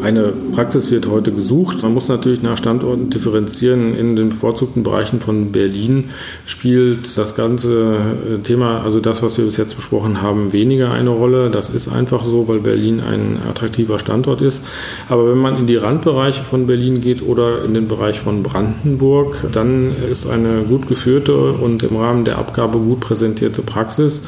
Eine 0.03 0.33
Praxis 0.55 0.91
wird 0.91 1.09
heute 1.09 1.33
gesucht. 1.33 1.83
Man 1.83 1.95
muss 1.95 2.09
natürlich 2.09 2.43
nach 2.43 2.57
Standorten 2.57 3.11
differenzieren. 3.11 3.95
In 3.95 4.17
den 4.17 4.29
bevorzugten 4.31 4.83
Bereichen 4.83 5.21
von 5.21 5.53
Berlin 5.53 6.11
spielt 6.45 7.17
das 7.17 7.35
ganze 7.35 7.95
äh, 7.95 8.39
Thema, 8.43 8.83
also 8.83 9.01
das, 9.01 9.23
was 9.23 9.39
wir 9.39 9.47
bis 9.47 9.57
jetzt 9.57 9.77
besprochen 9.77 10.23
haben, 10.23 10.53
weniger 10.53 10.93
eine 10.93 11.11
Rolle. 11.11 11.51
Das 11.51 11.71
ist 11.71 11.89
einfach 11.89 12.25
so, 12.25 12.49
weil 12.49 12.61
Berlin 12.61 13.01
ein 13.01 13.39
attraktiver 13.49 13.99
Standort 13.99 14.41
ist. 14.41 14.63
Aber 15.09 15.31
wenn 15.31 15.39
man 15.39 15.57
in 15.57 15.67
die 15.67 15.77
Randbereiche 15.77 16.43
von 16.43 16.67
Berlin 16.67 17.01
geht 17.01 17.23
oder 17.27 17.65
in 17.65 17.75
den 17.75 17.89
Bereich 17.89 18.21
von 18.21 18.43
Brandenburg, 18.43 19.47
dann 19.53 19.93
ist 20.11 20.29
eine 20.29 20.63
gut 20.63 20.89
geführte 20.89 21.53
und 21.53 21.83
im 21.83 21.97
Rahmen 21.97 22.25
der 22.25 22.39
Abgabe 22.39 22.79
gut 22.79 23.01
präsentierte 23.01 23.63
Praxis 23.63 24.23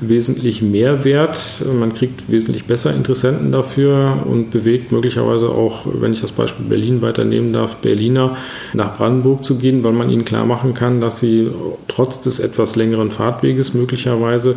wesentlich 0.00 0.62
mehr 0.62 1.04
wert. 1.04 1.62
Man 1.72 1.92
kriegt 1.92 2.30
wesentlich 2.30 2.64
besser 2.64 2.94
Interessenten 2.94 3.52
dafür 3.52 4.22
und 4.24 4.50
bewegt 4.50 4.92
möglicherweise 4.92 5.48
auch, 5.48 5.86
wenn 5.86 6.12
ich 6.12 6.20
das 6.20 6.32
Beispiel 6.32 6.66
Berlin 6.66 7.02
weiternehmen 7.02 7.52
darf, 7.52 7.76
Berliner 7.76 8.36
nach 8.74 8.96
Brandenburg 8.96 9.44
zu 9.44 9.56
gehen, 9.56 9.84
weil 9.84 9.92
man 9.92 10.10
ihnen 10.10 10.24
klar 10.24 10.46
machen 10.46 10.74
kann, 10.74 11.00
dass 11.00 11.20
sie 11.20 11.50
trotz 11.88 12.20
des 12.20 12.40
etwas 12.40 12.76
längeren 12.76 13.10
Fahrtweges 13.10 13.74
möglicherweise 13.74 14.56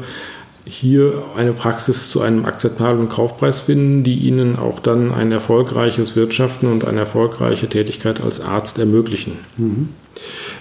hier 0.66 1.24
eine 1.36 1.54
Praxis 1.54 2.10
zu 2.10 2.22
einem 2.22 2.46
akzeptablen 2.46 3.10
Kaufpreis 3.10 3.62
finden, 3.62 4.04
die 4.04 4.16
ihnen 4.16 4.58
auch 4.58 4.80
dann 4.80 5.12
ein 5.12 5.32
erfolgreiches 5.32 6.16
Wirtschaften 6.16 6.68
und 6.68 6.86
eine 6.86 7.00
erfolgreiche 7.00 7.68
Tätigkeit 7.68 8.24
als 8.24 8.40
Arzt 8.42 8.78
ermöglichen. 8.78 9.40
Mhm. 9.58 9.90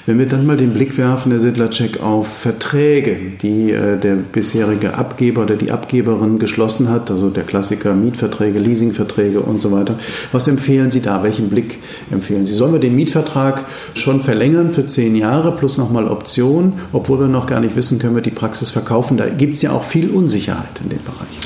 Wenn 0.06 0.18
wir 0.18 0.26
dann 0.26 0.46
mal 0.46 0.56
den 0.56 0.72
Blick 0.72 0.96
werfen, 0.96 1.30
Herr 1.30 1.40
Sittlercheck, 1.40 2.00
auf 2.00 2.26
Verträge, 2.26 3.18
die 3.42 3.70
äh, 3.70 3.98
der 3.98 4.14
bisherige 4.14 4.94
Abgeber 4.94 5.42
oder 5.42 5.56
die 5.56 5.70
Abgeberin 5.70 6.38
geschlossen 6.38 6.88
hat, 6.88 7.10
also 7.10 7.28
der 7.28 7.44
Klassiker 7.44 7.94
Mietverträge, 7.94 8.58
Leasingverträge 8.58 9.40
und 9.40 9.60
so 9.60 9.72
weiter. 9.72 9.98
Was 10.32 10.48
empfehlen 10.48 10.90
Sie 10.90 11.02
da? 11.02 11.22
Welchen 11.22 11.50
Blick 11.50 11.78
empfehlen 12.10 12.46
Sie? 12.46 12.54
Sollen 12.54 12.72
wir 12.72 12.80
den 12.80 12.96
Mietvertrag 12.96 13.66
schon 13.94 14.20
verlängern 14.20 14.70
für 14.70 14.86
zehn 14.86 15.16
Jahre 15.16 15.52
plus 15.52 15.76
nochmal 15.76 16.08
Option, 16.08 16.74
obwohl 16.92 17.20
wir 17.20 17.28
noch 17.28 17.46
gar 17.46 17.60
nicht 17.60 17.76
wissen, 17.76 17.98
können 17.98 18.14
wir 18.14 18.22
die 18.22 18.30
Praxis 18.30 18.70
verkaufen? 18.70 19.18
Da 19.18 19.28
gibt 19.28 19.54
es 19.54 19.62
ja 19.62 19.72
auch 19.72 19.84
viel 19.84 20.08
Unsicherheit 20.08 20.80
in 20.82 20.88
dem 20.88 21.04
Bereich. 21.04 21.39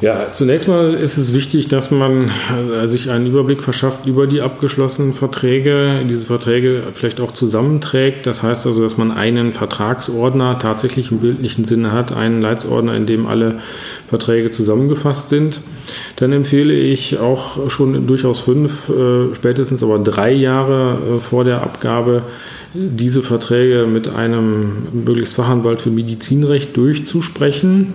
Ja, 0.00 0.32
zunächst 0.32 0.66
mal 0.66 0.94
ist 0.94 1.18
es 1.18 1.34
wichtig, 1.34 1.68
dass 1.68 1.90
man 1.90 2.30
äh, 2.72 2.88
sich 2.88 3.10
einen 3.10 3.26
Überblick 3.26 3.62
verschafft 3.62 4.06
über 4.06 4.26
die 4.26 4.40
abgeschlossenen 4.40 5.12
Verträge, 5.12 6.00
diese 6.08 6.24
Verträge 6.24 6.84
vielleicht 6.94 7.20
auch 7.20 7.32
zusammenträgt. 7.32 8.26
Das 8.26 8.42
heißt 8.42 8.66
also, 8.66 8.82
dass 8.82 8.96
man 8.96 9.10
einen 9.10 9.52
Vertragsordner 9.52 10.58
tatsächlich 10.58 11.10
im 11.10 11.18
bildlichen 11.18 11.66
Sinne 11.66 11.92
hat, 11.92 12.12
einen 12.12 12.40
Leitsordner, 12.40 12.94
in 12.94 13.04
dem 13.04 13.26
alle 13.26 13.58
Verträge 14.08 14.50
zusammengefasst 14.50 15.28
sind. 15.28 15.60
Dann 16.16 16.32
empfehle 16.32 16.72
ich 16.72 17.18
auch 17.18 17.68
schon 17.68 18.06
durchaus 18.06 18.40
fünf, 18.40 18.88
äh, 18.88 19.34
spätestens 19.34 19.82
aber 19.82 19.98
drei 19.98 20.32
Jahre 20.32 20.96
äh, 20.96 21.14
vor 21.16 21.44
der 21.44 21.60
Abgabe 21.60 22.22
diese 22.72 23.22
Verträge 23.22 23.86
mit 23.86 24.08
einem 24.08 24.86
möglichst 24.92 25.34
Fachanwalt 25.34 25.82
für 25.82 25.90
Medizinrecht 25.90 26.74
durchzusprechen 26.74 27.92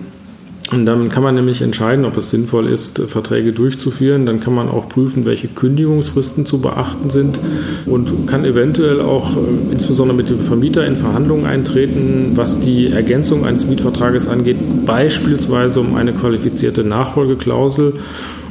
und 0.72 0.84
dann 0.84 1.10
kann 1.10 1.22
man 1.22 1.36
nämlich 1.36 1.62
entscheiden, 1.62 2.04
ob 2.04 2.16
es 2.16 2.30
sinnvoll 2.30 2.66
ist, 2.66 2.98
Verträge 3.06 3.52
durchzuführen. 3.52 4.26
Dann 4.26 4.40
kann 4.40 4.52
man 4.52 4.68
auch 4.68 4.88
prüfen, 4.88 5.24
welche 5.24 5.46
Kündigungsfristen 5.46 6.44
zu 6.44 6.58
beachten 6.58 7.08
sind 7.08 7.38
und 7.86 8.26
kann 8.26 8.44
eventuell 8.44 9.00
auch 9.00 9.36
äh, 9.36 9.40
insbesondere 9.70 10.16
mit 10.16 10.28
dem 10.28 10.40
Vermieter 10.40 10.84
in 10.84 10.96
Verhandlungen 10.96 11.46
eintreten, 11.46 12.32
was 12.34 12.58
die 12.58 12.88
Ergänzung 12.88 13.44
eines 13.44 13.64
Mietvertrages 13.64 14.26
angeht, 14.26 14.56
beispielsweise 14.84 15.80
um 15.80 15.94
eine 15.94 16.12
qualifizierte 16.12 16.82
Nachfolgeklausel 16.82 17.92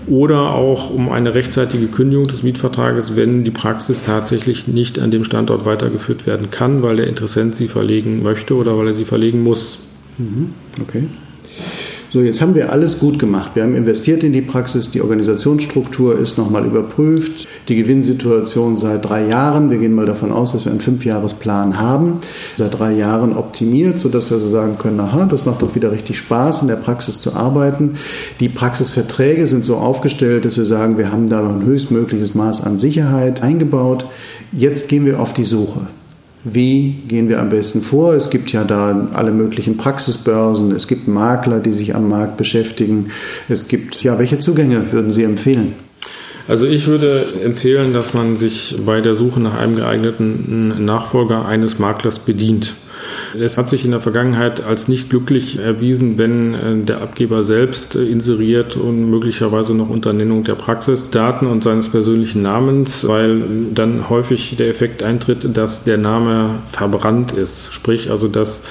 oder 0.07 0.53
auch 0.53 0.91
um 0.91 1.09
eine 1.09 1.35
rechtzeitige 1.35 1.87
Kündigung 1.87 2.27
des 2.27 2.43
Mietvertrages, 2.43 3.17
wenn 3.17 3.43
die 3.43 3.51
Praxis 3.51 4.03
tatsächlich 4.03 4.67
nicht 4.67 4.99
an 4.99 5.11
dem 5.11 5.25
Standort 5.25 5.65
weitergeführt 5.65 6.25
werden 6.27 6.49
kann, 6.49 6.81
weil 6.81 6.95
der 6.95 7.07
Interessent 7.07 7.57
sie 7.57 7.67
verlegen 7.67 8.23
möchte 8.23 8.55
oder 8.55 8.77
weil 8.77 8.87
er 8.87 8.93
sie 8.93 9.05
verlegen 9.05 9.43
muss. 9.43 9.79
Mhm. 10.17 10.53
Okay. 10.81 11.03
So, 12.15 12.21
jetzt 12.21 12.39
haben 12.39 12.55
wir 12.55 12.71
alles 12.71 12.99
gut 12.99 13.19
gemacht. 13.19 13.51
Wir 13.55 13.63
haben 13.63 13.75
investiert 13.75 14.23
in 14.23 14.31
die 14.31 14.39
Praxis, 14.39 14.89
die 14.89 15.01
Organisationsstruktur 15.01 16.17
ist 16.17 16.37
nochmal 16.37 16.65
überprüft, 16.65 17.45
die 17.67 17.75
Gewinnsituation 17.75 18.77
seit 18.77 19.03
drei 19.03 19.27
Jahren, 19.27 19.69
wir 19.69 19.79
gehen 19.79 19.93
mal 19.93 20.05
davon 20.05 20.31
aus, 20.31 20.53
dass 20.53 20.63
wir 20.63 20.71
einen 20.71 20.79
Fünfjahresplan 20.79 21.77
haben, 21.77 22.19
seit 22.57 22.79
drei 22.79 22.93
Jahren 22.93 23.35
optimiert, 23.35 23.99
sodass 23.99 24.31
wir 24.31 24.39
so 24.39 24.47
sagen 24.47 24.77
können, 24.77 24.97
aha, 25.01 25.25
das 25.25 25.43
macht 25.43 25.61
doch 25.61 25.75
wieder 25.75 25.91
richtig 25.91 26.17
Spaß, 26.17 26.61
in 26.61 26.69
der 26.69 26.77
Praxis 26.77 27.19
zu 27.19 27.33
arbeiten. 27.33 27.97
Die 28.39 28.47
Praxisverträge 28.47 29.45
sind 29.45 29.65
so 29.65 29.75
aufgestellt, 29.75 30.45
dass 30.45 30.55
wir 30.55 30.63
sagen, 30.63 30.97
wir 30.97 31.11
haben 31.11 31.27
da 31.27 31.45
ein 31.45 31.65
höchstmögliches 31.65 32.33
Maß 32.33 32.63
an 32.63 32.79
Sicherheit 32.79 33.43
eingebaut. 33.43 34.05
Jetzt 34.53 34.87
gehen 34.87 35.05
wir 35.05 35.19
auf 35.19 35.33
die 35.33 35.43
Suche. 35.43 35.81
Wie 36.47 36.91
gehen 37.07 37.27
wir 37.27 37.39
am 37.39 37.49
besten 37.49 37.81
vor? 37.81 38.13
Es 38.13 38.29
gibt 38.29 38.51
ja 38.51 38.63
da 38.63 39.09
alle 39.13 39.31
möglichen 39.31 39.77
Praxisbörsen, 39.77 40.75
es 40.75 40.87
gibt 40.87 41.07
Makler, 41.07 41.59
die 41.59 41.73
sich 41.73 41.95
am 41.95 42.07
Markt 42.07 42.37
beschäftigen. 42.37 43.07
Es 43.49 43.67
gibt, 43.67 44.03
ja, 44.03 44.19
welche 44.19 44.37
Zugänge 44.37 44.91
würden 44.91 45.11
Sie 45.11 45.23
empfehlen? 45.23 45.73
Also 46.47 46.67
ich 46.67 46.85
würde 46.85 47.25
empfehlen, 47.43 47.93
dass 47.93 48.13
man 48.13 48.37
sich 48.37 48.75
bei 48.85 49.01
der 49.01 49.15
Suche 49.15 49.39
nach 49.39 49.57
einem 49.57 49.75
geeigneten 49.75 50.85
Nachfolger 50.85 51.47
eines 51.47 51.79
Maklers 51.79 52.19
bedient. 52.19 52.75
Es 53.39 53.57
hat 53.57 53.69
sich 53.69 53.85
in 53.85 53.91
der 53.91 54.01
Vergangenheit 54.01 54.63
als 54.63 54.87
nicht 54.87 55.09
glücklich 55.09 55.59
erwiesen, 55.59 56.17
wenn 56.17 56.53
äh, 56.53 56.85
der 56.85 57.01
Abgeber 57.01 57.43
selbst 57.43 57.95
äh, 57.95 58.03
inseriert 58.03 58.75
und 58.75 59.09
möglicherweise 59.09 59.73
noch 59.73 59.89
unter 59.89 60.13
Nennung 60.13 60.43
der 60.43 60.55
Praxisdaten 60.55 61.47
und 61.47 61.63
seines 61.63 61.89
persönlichen 61.89 62.41
Namens, 62.41 63.07
weil 63.07 63.41
dann 63.73 64.09
häufig 64.09 64.55
der 64.57 64.69
Effekt 64.69 65.03
eintritt, 65.03 65.57
dass 65.57 65.83
der 65.83 65.97
Name 65.97 66.59
verbrannt 66.71 67.33
ist. 67.33 67.73
Sprich 67.73 68.09
also, 68.09 68.27
dass 68.27 68.61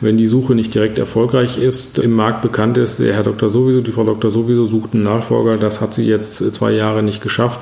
wenn 0.00 0.16
die 0.16 0.26
Suche 0.26 0.54
nicht 0.54 0.74
direkt 0.74 0.98
erfolgreich 0.98 1.58
ist, 1.58 1.98
im 1.98 2.12
Markt 2.12 2.42
bekannt 2.42 2.78
ist, 2.78 2.98
der 2.98 3.14
Herr 3.14 3.22
Dr. 3.22 3.50
sowieso, 3.50 3.80
die 3.80 3.92
Frau 3.92 4.04
Dr. 4.04 4.30
sowieso 4.30 4.66
sucht 4.66 4.94
einen 4.94 5.04
Nachfolger, 5.04 5.56
das 5.56 5.80
hat 5.80 5.94
sie 5.94 6.06
jetzt 6.06 6.38
zwei 6.54 6.72
Jahre 6.72 7.02
nicht 7.02 7.22
geschafft, 7.22 7.60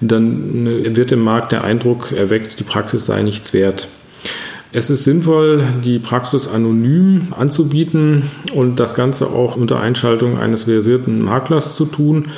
dann 0.00 0.66
äh, 0.66 0.96
wird 0.96 1.12
im 1.12 1.20
Markt 1.20 1.52
der 1.52 1.64
Eindruck 1.64 2.12
erweckt, 2.12 2.58
die 2.60 2.64
Praxis 2.64 3.06
sei 3.06 3.22
nichts 3.22 3.52
wert. 3.52 3.88
Es 4.76 4.90
ist 4.90 5.04
sinnvoll, 5.04 5.62
die 5.84 6.00
Praxis 6.00 6.48
anonym 6.48 7.28
anzubieten 7.30 8.24
und 8.54 8.80
das 8.80 8.96
Ganze 8.96 9.28
auch 9.28 9.54
unter 9.54 9.78
Einschaltung 9.78 10.36
eines 10.36 10.64
versierten 10.64 11.22
Maklers 11.22 11.76
zu 11.76 11.84
tun. 11.84 12.32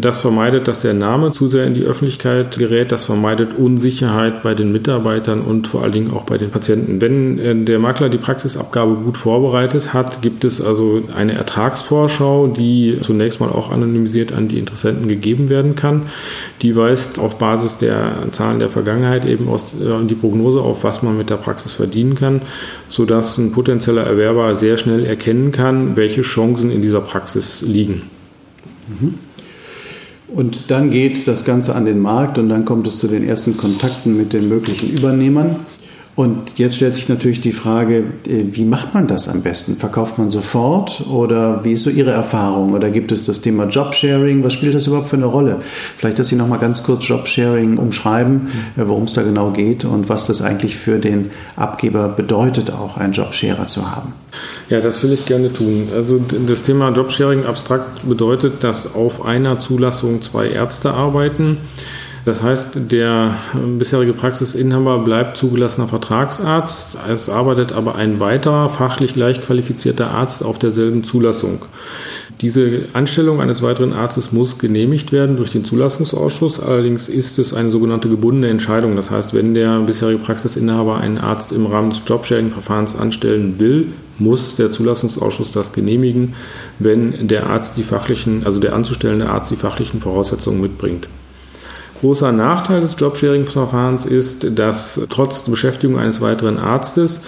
Das 0.00 0.18
vermeidet, 0.18 0.68
dass 0.68 0.80
der 0.80 0.94
Name 0.94 1.32
zu 1.32 1.48
sehr 1.48 1.66
in 1.66 1.74
die 1.74 1.82
Öffentlichkeit 1.82 2.58
gerät. 2.58 2.92
Das 2.92 3.06
vermeidet 3.06 3.54
Unsicherheit 3.56 4.42
bei 4.42 4.54
den 4.54 4.72
Mitarbeitern 4.72 5.42
und 5.42 5.66
vor 5.66 5.82
allen 5.82 5.92
Dingen 5.92 6.10
auch 6.12 6.24
bei 6.24 6.38
den 6.38 6.50
Patienten. 6.50 7.00
Wenn 7.00 7.38
äh, 7.38 7.64
der 7.64 7.78
Makler 7.78 8.08
die 8.08 8.18
Praxisabgabe 8.18 8.94
gut 8.94 9.16
vorbereitet 9.16 9.92
hat, 9.92 10.22
gibt 10.22 10.44
es 10.44 10.60
also 10.60 11.02
eine 11.16 11.34
Ertragsvorschau, 11.34 12.46
die 12.46 12.98
zunächst 13.02 13.40
mal 13.40 13.48
auch 13.48 13.70
anonymisiert 13.70 14.32
an 14.32 14.48
die 14.48 14.58
Interessenten 14.58 15.08
gegeben 15.08 15.48
werden 15.48 15.74
kann. 15.74 16.02
Die 16.62 16.76
weist 16.76 17.18
auf 17.18 17.36
Basis 17.36 17.78
der 17.78 18.12
Zahlen 18.30 18.58
der 18.58 18.68
Vergangenheit 18.68 19.24
eben 19.26 19.48
aus 19.48 19.74
äh, 19.74 20.04
die 20.06 20.14
Prognose 20.14 20.60
auf, 20.60 20.84
was 20.84 21.02
man 21.02 21.16
mit 21.18 21.30
der 21.30 21.36
Praxis 21.36 21.74
verdienen 21.74 22.14
kann, 22.14 22.42
sodass 22.88 23.38
ein 23.38 23.52
potenzieller 23.52 24.04
Erwerber 24.04 24.56
sehr 24.56 24.76
schnell 24.76 25.04
erkennen 25.04 25.50
kann, 25.50 25.96
welche 25.96 26.22
Chancen 26.22 26.70
in 26.70 26.82
dieser 26.82 27.00
Praxis 27.00 27.62
liegen. 27.62 28.02
Mhm. 28.88 29.14
Und 30.34 30.70
dann 30.70 30.90
geht 30.90 31.28
das 31.28 31.44
Ganze 31.44 31.74
an 31.74 31.84
den 31.84 32.00
Markt 32.00 32.38
und 32.38 32.48
dann 32.48 32.64
kommt 32.64 32.86
es 32.86 32.98
zu 32.98 33.06
den 33.06 33.26
ersten 33.26 33.56
Kontakten 33.56 34.16
mit 34.16 34.32
den 34.32 34.48
möglichen 34.48 34.90
Übernehmern. 34.90 35.56
Und 36.14 36.58
jetzt 36.58 36.76
stellt 36.76 36.94
sich 36.94 37.08
natürlich 37.08 37.40
die 37.40 37.52
Frage, 37.52 38.04
äh, 38.26 38.44
wie 38.50 38.66
macht 38.66 38.92
man 38.92 39.06
das 39.06 39.28
am 39.28 39.40
besten? 39.40 39.76
Verkauft 39.76 40.18
man 40.18 40.28
sofort 40.28 41.06
oder 41.10 41.64
wie 41.64 41.72
ist 41.72 41.84
so 41.84 41.90
Ihre 41.90 42.10
Erfahrung? 42.10 42.74
Oder 42.74 42.90
gibt 42.90 43.12
es 43.12 43.24
das 43.24 43.40
Thema 43.40 43.64
Jobsharing? 43.64 44.44
Was 44.44 44.52
spielt 44.52 44.74
das 44.74 44.86
überhaupt 44.86 45.08
für 45.08 45.16
eine 45.16 45.24
Rolle? 45.24 45.62
Vielleicht, 45.96 46.18
dass 46.18 46.28
Sie 46.28 46.36
noch 46.36 46.48
mal 46.48 46.58
ganz 46.58 46.82
kurz 46.82 47.08
Jobsharing 47.08 47.78
umschreiben, 47.78 48.48
äh, 48.76 48.82
worum 48.84 49.04
es 49.04 49.14
da 49.14 49.22
genau 49.22 49.52
geht 49.52 49.86
und 49.86 50.10
was 50.10 50.26
das 50.26 50.42
eigentlich 50.42 50.76
für 50.76 50.98
den 50.98 51.30
Abgeber 51.56 52.08
bedeutet, 52.08 52.70
auch 52.70 52.98
einen 52.98 53.14
Jobsharer 53.14 53.66
zu 53.66 53.90
haben. 53.90 54.12
Ja, 54.72 54.80
das 54.80 55.02
will 55.02 55.12
ich 55.12 55.26
gerne 55.26 55.52
tun. 55.52 55.88
Also 55.94 56.18
das 56.48 56.62
Thema 56.62 56.88
Jobsharing 56.92 57.44
abstrakt 57.44 58.08
bedeutet, 58.08 58.64
dass 58.64 58.94
auf 58.94 59.22
einer 59.22 59.58
Zulassung 59.58 60.22
zwei 60.22 60.48
Ärzte 60.48 60.94
arbeiten. 60.94 61.58
Das 62.24 62.42
heißt, 62.42 62.90
der 62.90 63.36
bisherige 63.76 64.14
Praxisinhaber 64.14 65.00
bleibt 65.00 65.36
zugelassener 65.36 65.88
Vertragsarzt. 65.88 66.96
Es 67.06 67.28
arbeitet 67.28 67.72
aber 67.72 67.96
ein 67.96 68.18
weiterer 68.18 68.70
fachlich 68.70 69.12
gleich 69.12 69.42
qualifizierter 69.42 70.10
Arzt 70.10 70.42
auf 70.42 70.58
derselben 70.58 71.04
Zulassung. 71.04 71.66
Diese 72.42 72.86
Anstellung 72.92 73.40
eines 73.40 73.62
weiteren 73.62 73.92
Arztes 73.92 74.32
muss 74.32 74.58
genehmigt 74.58 75.12
werden 75.12 75.36
durch 75.36 75.50
den 75.50 75.64
Zulassungsausschuss. 75.64 76.58
Allerdings 76.58 77.08
ist 77.08 77.38
es 77.38 77.54
eine 77.54 77.70
sogenannte 77.70 78.08
gebundene 78.08 78.48
Entscheidung. 78.48 78.96
Das 78.96 79.12
heißt, 79.12 79.32
wenn 79.32 79.54
der 79.54 79.78
bisherige 79.78 80.18
Praxisinhaber 80.18 80.98
einen 80.98 81.18
Arzt 81.18 81.52
im 81.52 81.66
Rahmen 81.66 81.90
des 81.90 82.02
Jobsharing-Verfahrens 82.04 82.96
anstellen 82.96 83.60
will, 83.60 83.86
muss 84.18 84.56
der 84.56 84.72
Zulassungsausschuss 84.72 85.52
das 85.52 85.72
genehmigen, 85.72 86.34
wenn 86.80 87.28
der 87.28 87.46
Arzt 87.46 87.76
die 87.76 87.84
fachlichen, 87.84 88.44
also 88.44 88.58
der 88.58 88.74
anzustellende 88.74 89.28
Arzt 89.28 89.52
die 89.52 89.56
fachlichen 89.56 90.00
Voraussetzungen 90.00 90.60
mitbringt. 90.60 91.08
Großer 92.00 92.32
Nachteil 92.32 92.80
des 92.80 92.96
Jobsharing-Verfahrens 92.98 94.06
ist, 94.06 94.58
dass 94.58 95.00
trotz 95.08 95.42
Beschäftigung 95.42 95.96
eines 95.96 96.20
weiteren 96.20 96.58
Arztes 96.58 97.20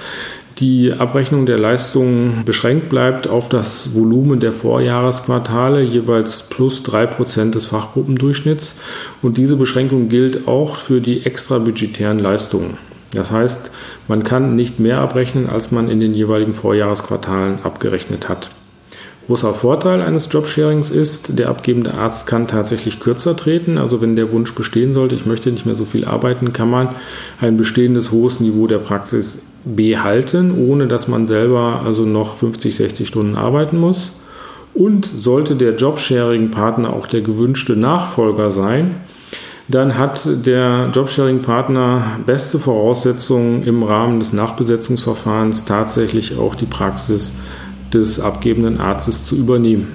die 0.58 0.92
Abrechnung 0.92 1.46
der 1.46 1.58
Leistungen 1.58 2.42
beschränkt 2.44 2.88
bleibt 2.88 3.26
auf 3.26 3.48
das 3.48 3.92
Volumen 3.92 4.38
der 4.38 4.52
Vorjahresquartale, 4.52 5.82
jeweils 5.82 6.44
plus 6.44 6.84
drei 6.84 7.06
Prozent 7.06 7.56
des 7.56 7.66
Fachgruppendurchschnitts. 7.66 8.76
Und 9.20 9.36
diese 9.36 9.56
Beschränkung 9.56 10.08
gilt 10.08 10.46
auch 10.46 10.76
für 10.76 11.00
die 11.00 11.26
extrabudgetären 11.26 12.20
Leistungen. 12.20 12.76
Das 13.12 13.32
heißt, 13.32 13.72
man 14.06 14.22
kann 14.22 14.54
nicht 14.54 14.78
mehr 14.78 15.00
abrechnen, 15.00 15.48
als 15.48 15.72
man 15.72 15.88
in 15.88 15.98
den 15.98 16.14
jeweiligen 16.14 16.54
Vorjahresquartalen 16.54 17.58
abgerechnet 17.64 18.28
hat. 18.28 18.50
Großer 19.26 19.54
Vorteil 19.54 20.02
eines 20.02 20.28
Jobsharings 20.30 20.90
ist, 20.90 21.38
der 21.38 21.48
abgebende 21.48 21.94
Arzt 21.94 22.26
kann 22.26 22.46
tatsächlich 22.46 23.00
kürzer 23.00 23.34
treten. 23.36 23.78
Also 23.78 24.02
wenn 24.02 24.16
der 24.16 24.30
Wunsch 24.30 24.54
bestehen 24.54 24.92
sollte, 24.92 25.14
ich 25.14 25.26
möchte 25.26 25.50
nicht 25.50 25.64
mehr 25.64 25.74
so 25.74 25.86
viel 25.86 26.04
arbeiten, 26.04 26.52
kann 26.52 26.68
man 26.68 26.90
ein 27.40 27.56
bestehendes 27.56 28.12
hohes 28.12 28.38
Niveau 28.40 28.66
der 28.66 28.78
Praxis 28.78 29.40
behalten, 29.64 30.52
ohne 30.68 30.86
dass 30.86 31.08
man 31.08 31.26
selber 31.26 31.82
also 31.84 32.04
noch 32.04 32.36
50, 32.36 32.74
60 32.74 33.08
Stunden 33.08 33.36
arbeiten 33.36 33.78
muss. 33.78 34.12
Und 34.74 35.06
sollte 35.06 35.54
der 35.54 35.76
Jobsharing-Partner 35.76 36.92
auch 36.92 37.06
der 37.06 37.20
gewünschte 37.20 37.76
Nachfolger 37.76 38.50
sein, 38.50 38.96
dann 39.68 39.96
hat 39.96 40.28
der 40.46 40.90
Jobsharing-Partner 40.92 42.18
beste 42.26 42.58
Voraussetzungen 42.58 43.64
im 43.64 43.82
Rahmen 43.82 44.18
des 44.18 44.32
Nachbesetzungsverfahrens 44.32 45.64
tatsächlich 45.64 46.36
auch 46.36 46.54
die 46.54 46.66
Praxis 46.66 47.34
des 47.92 48.20
abgebenden 48.20 48.80
Arztes 48.80 49.24
zu 49.24 49.36
übernehmen. 49.36 49.92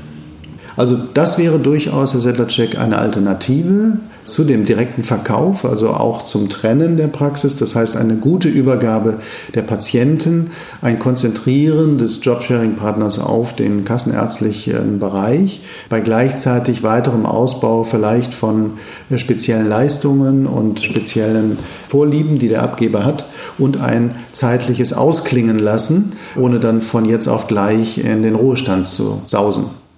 Also 0.75 0.97
das 1.13 1.37
wäre 1.37 1.59
durchaus, 1.59 2.13
Herr 2.13 2.21
Sedlacek, 2.21 2.79
eine 2.79 2.97
Alternative 2.97 3.97
zu 4.31 4.43
dem 4.43 4.65
direkten 4.65 5.03
Verkauf, 5.03 5.65
also 5.65 5.89
auch 5.89 6.23
zum 6.23 6.49
Trennen 6.49 6.97
der 6.97 7.07
Praxis. 7.07 7.55
Das 7.55 7.75
heißt, 7.75 7.95
eine 7.95 8.15
gute 8.15 8.49
Übergabe 8.49 9.19
der 9.55 9.61
Patienten, 9.61 10.51
ein 10.81 10.99
Konzentrieren 10.99 11.97
des 11.97 12.19
Jobsharing-Partners 12.23 13.19
auf 13.19 13.55
den 13.55 13.85
kassenärztlichen 13.85 14.99
Bereich, 14.99 15.61
bei 15.89 15.99
gleichzeitig 15.99 16.83
weiterem 16.83 17.25
Ausbau 17.25 17.83
vielleicht 17.83 18.33
von 18.33 18.73
speziellen 19.15 19.67
Leistungen 19.67 20.45
und 20.45 20.79
speziellen 20.79 21.57
Vorlieben, 21.87 22.39
die 22.39 22.49
der 22.49 22.63
Abgeber 22.63 23.05
hat 23.05 23.25
und 23.57 23.81
ein 23.81 24.15
zeitliches 24.31 24.93
Ausklingen 24.93 25.59
lassen, 25.59 26.13
ohne 26.35 26.59
dann 26.59 26.81
von 26.81 27.05
jetzt 27.05 27.27
auf 27.27 27.47
gleich 27.47 27.97
in 27.97 28.23
den 28.23 28.35
Ruhestand 28.35 28.87
zu 28.87 29.21
sausen. 29.27 29.88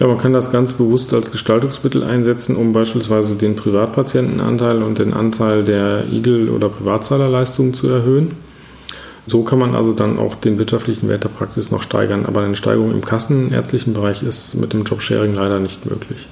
Ja, 0.00 0.06
man 0.06 0.16
kann 0.16 0.32
das 0.32 0.50
ganz 0.50 0.72
bewusst 0.72 1.12
als 1.12 1.30
Gestaltungsmittel 1.30 2.02
einsetzen, 2.02 2.56
um 2.56 2.72
beispielsweise 2.72 3.36
den 3.36 3.54
Privatpatientenanteil 3.54 4.82
und 4.82 4.98
den 4.98 5.12
Anteil 5.12 5.62
der 5.62 6.06
Igel- 6.10 6.48
oder 6.48 6.70
Privatzahlerleistungen 6.70 7.74
zu 7.74 7.86
erhöhen. 7.88 8.30
So 9.26 9.42
kann 9.42 9.58
man 9.58 9.74
also 9.74 9.92
dann 9.92 10.18
auch 10.18 10.36
den 10.36 10.58
wirtschaftlichen 10.58 11.06
Wert 11.10 11.24
der 11.24 11.28
Praxis 11.28 11.70
noch 11.70 11.82
steigern, 11.82 12.24
aber 12.24 12.40
eine 12.40 12.56
Steigerung 12.56 12.92
im 12.92 13.04
kassenärztlichen 13.04 13.92
Bereich 13.92 14.22
ist 14.22 14.54
mit 14.54 14.72
dem 14.72 14.84
Jobsharing 14.84 15.34
leider 15.34 15.60
nicht 15.60 15.84
möglich. 15.84 16.26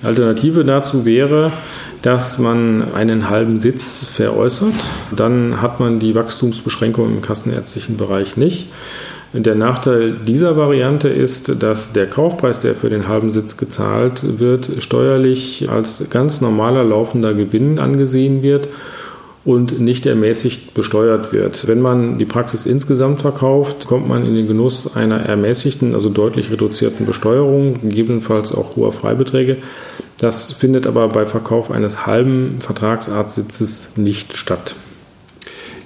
Eine 0.00 0.08
Alternative 0.08 0.64
dazu 0.64 1.04
wäre, 1.04 1.52
dass 2.00 2.38
man 2.38 2.94
einen 2.94 3.28
halben 3.28 3.60
Sitz 3.60 4.06
veräußert. 4.06 4.72
Dann 5.14 5.60
hat 5.60 5.80
man 5.80 6.00
die 6.00 6.14
Wachstumsbeschränkung 6.14 7.12
im 7.12 7.20
kassenärztlichen 7.20 7.98
Bereich 7.98 8.38
nicht. 8.38 8.68
Der 9.34 9.54
Nachteil 9.54 10.18
dieser 10.26 10.58
Variante 10.58 11.08
ist, 11.08 11.62
dass 11.62 11.94
der 11.94 12.06
Kaufpreis, 12.06 12.60
der 12.60 12.74
für 12.74 12.90
den 12.90 13.08
halben 13.08 13.32
Sitz 13.32 13.56
gezahlt 13.56 14.38
wird, 14.38 14.70
steuerlich 14.78 15.70
als 15.70 16.04
ganz 16.10 16.42
normaler 16.42 16.84
laufender 16.84 17.32
Gewinn 17.32 17.78
angesehen 17.78 18.42
wird 18.42 18.68
und 19.44 19.80
nicht 19.80 20.04
ermäßigt 20.04 20.74
besteuert 20.74 21.32
wird. 21.32 21.66
Wenn 21.66 21.80
man 21.80 22.18
die 22.18 22.26
Praxis 22.26 22.66
insgesamt 22.66 23.22
verkauft, 23.22 23.86
kommt 23.86 24.06
man 24.06 24.26
in 24.26 24.34
den 24.34 24.46
Genuss 24.46 24.94
einer 24.94 25.20
ermäßigten, 25.20 25.94
also 25.94 26.10
deutlich 26.10 26.52
reduzierten 26.52 27.06
Besteuerung, 27.06 27.80
gegebenenfalls 27.80 28.52
auch 28.52 28.76
hoher 28.76 28.92
Freibeträge. 28.92 29.56
Das 30.18 30.52
findet 30.52 30.86
aber 30.86 31.08
bei 31.08 31.24
Verkauf 31.24 31.70
eines 31.70 32.06
halben 32.06 32.58
Vertragsarztsitzes 32.60 33.96
nicht 33.96 34.36
statt. 34.36 34.76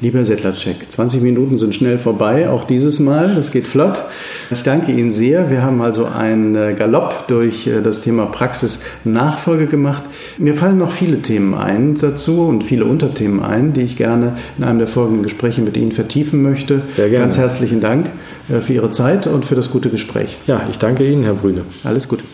Lieber 0.03 0.23
Settlercheck, 0.27 0.91
20 0.91 1.23
Minuten 1.23 1.57
sind 1.57 1.75
schnell 1.75 1.99
vorbei, 1.99 2.51
auch 2.51 2.65
dieses 2.65 3.01
Mal. 3.01 3.33
Das 3.35 3.51
geht 3.51 3.67
flott. 3.67 4.03
Ich 4.51 4.63
danke 4.63 4.93
Ihnen 4.93 5.11
sehr. 5.11 5.51
Wir 5.51 5.63
haben 5.63 5.81
also 5.81 6.05
einen 6.05 6.55
äh, 6.55 6.75
Galopp 6.75 7.27
durch 7.29 7.67
äh, 7.67 7.81
das 7.81 8.03
Thema 8.03 8.27
Praxisnachfolge 8.27 9.67
gemacht. 9.67 10.03
Mir 10.37 10.55
fallen 10.55 10.77
noch 10.77 10.91
viele 10.91 11.23
Themen 11.23 11.55
ein 11.55 11.97
dazu 11.99 12.43
und 12.43 12.63
viele 12.63 12.85
Unterthemen 12.85 13.43
ein, 13.43 13.73
die 13.73 13.81
ich 13.81 13.97
gerne 13.97 14.37
in 14.59 14.65
einem 14.65 14.79
der 14.81 14.89
folgenden 14.89 15.23
Gespräche 15.23 15.63
mit 15.63 15.79
Ihnen 15.79 15.93
vertiefen 15.93 16.43
möchte. 16.43 16.83
Sehr 16.91 17.09
gerne. 17.09 17.25
Ganz 17.25 17.39
herzlichen 17.39 17.81
Dank 17.81 18.11
äh, 18.51 18.61
für 18.61 18.75
Ihre 18.75 18.91
Zeit 18.91 19.27
und 19.27 19.47
für 19.47 19.55
das 19.55 19.71
gute 19.71 19.89
Gespräch. 19.89 20.37
Ja, 20.47 20.61
ich 20.71 20.79
danke 20.79 21.11
Ihnen, 21.11 21.25
Herr 21.25 21.35
Brüne. 21.35 21.63
Alles 21.85 22.07
Gute. 22.07 22.25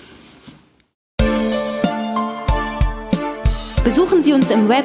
Besuchen 3.84 4.20
Sie 4.20 4.32
uns 4.32 4.50
im 4.50 4.68
Web 4.68 4.84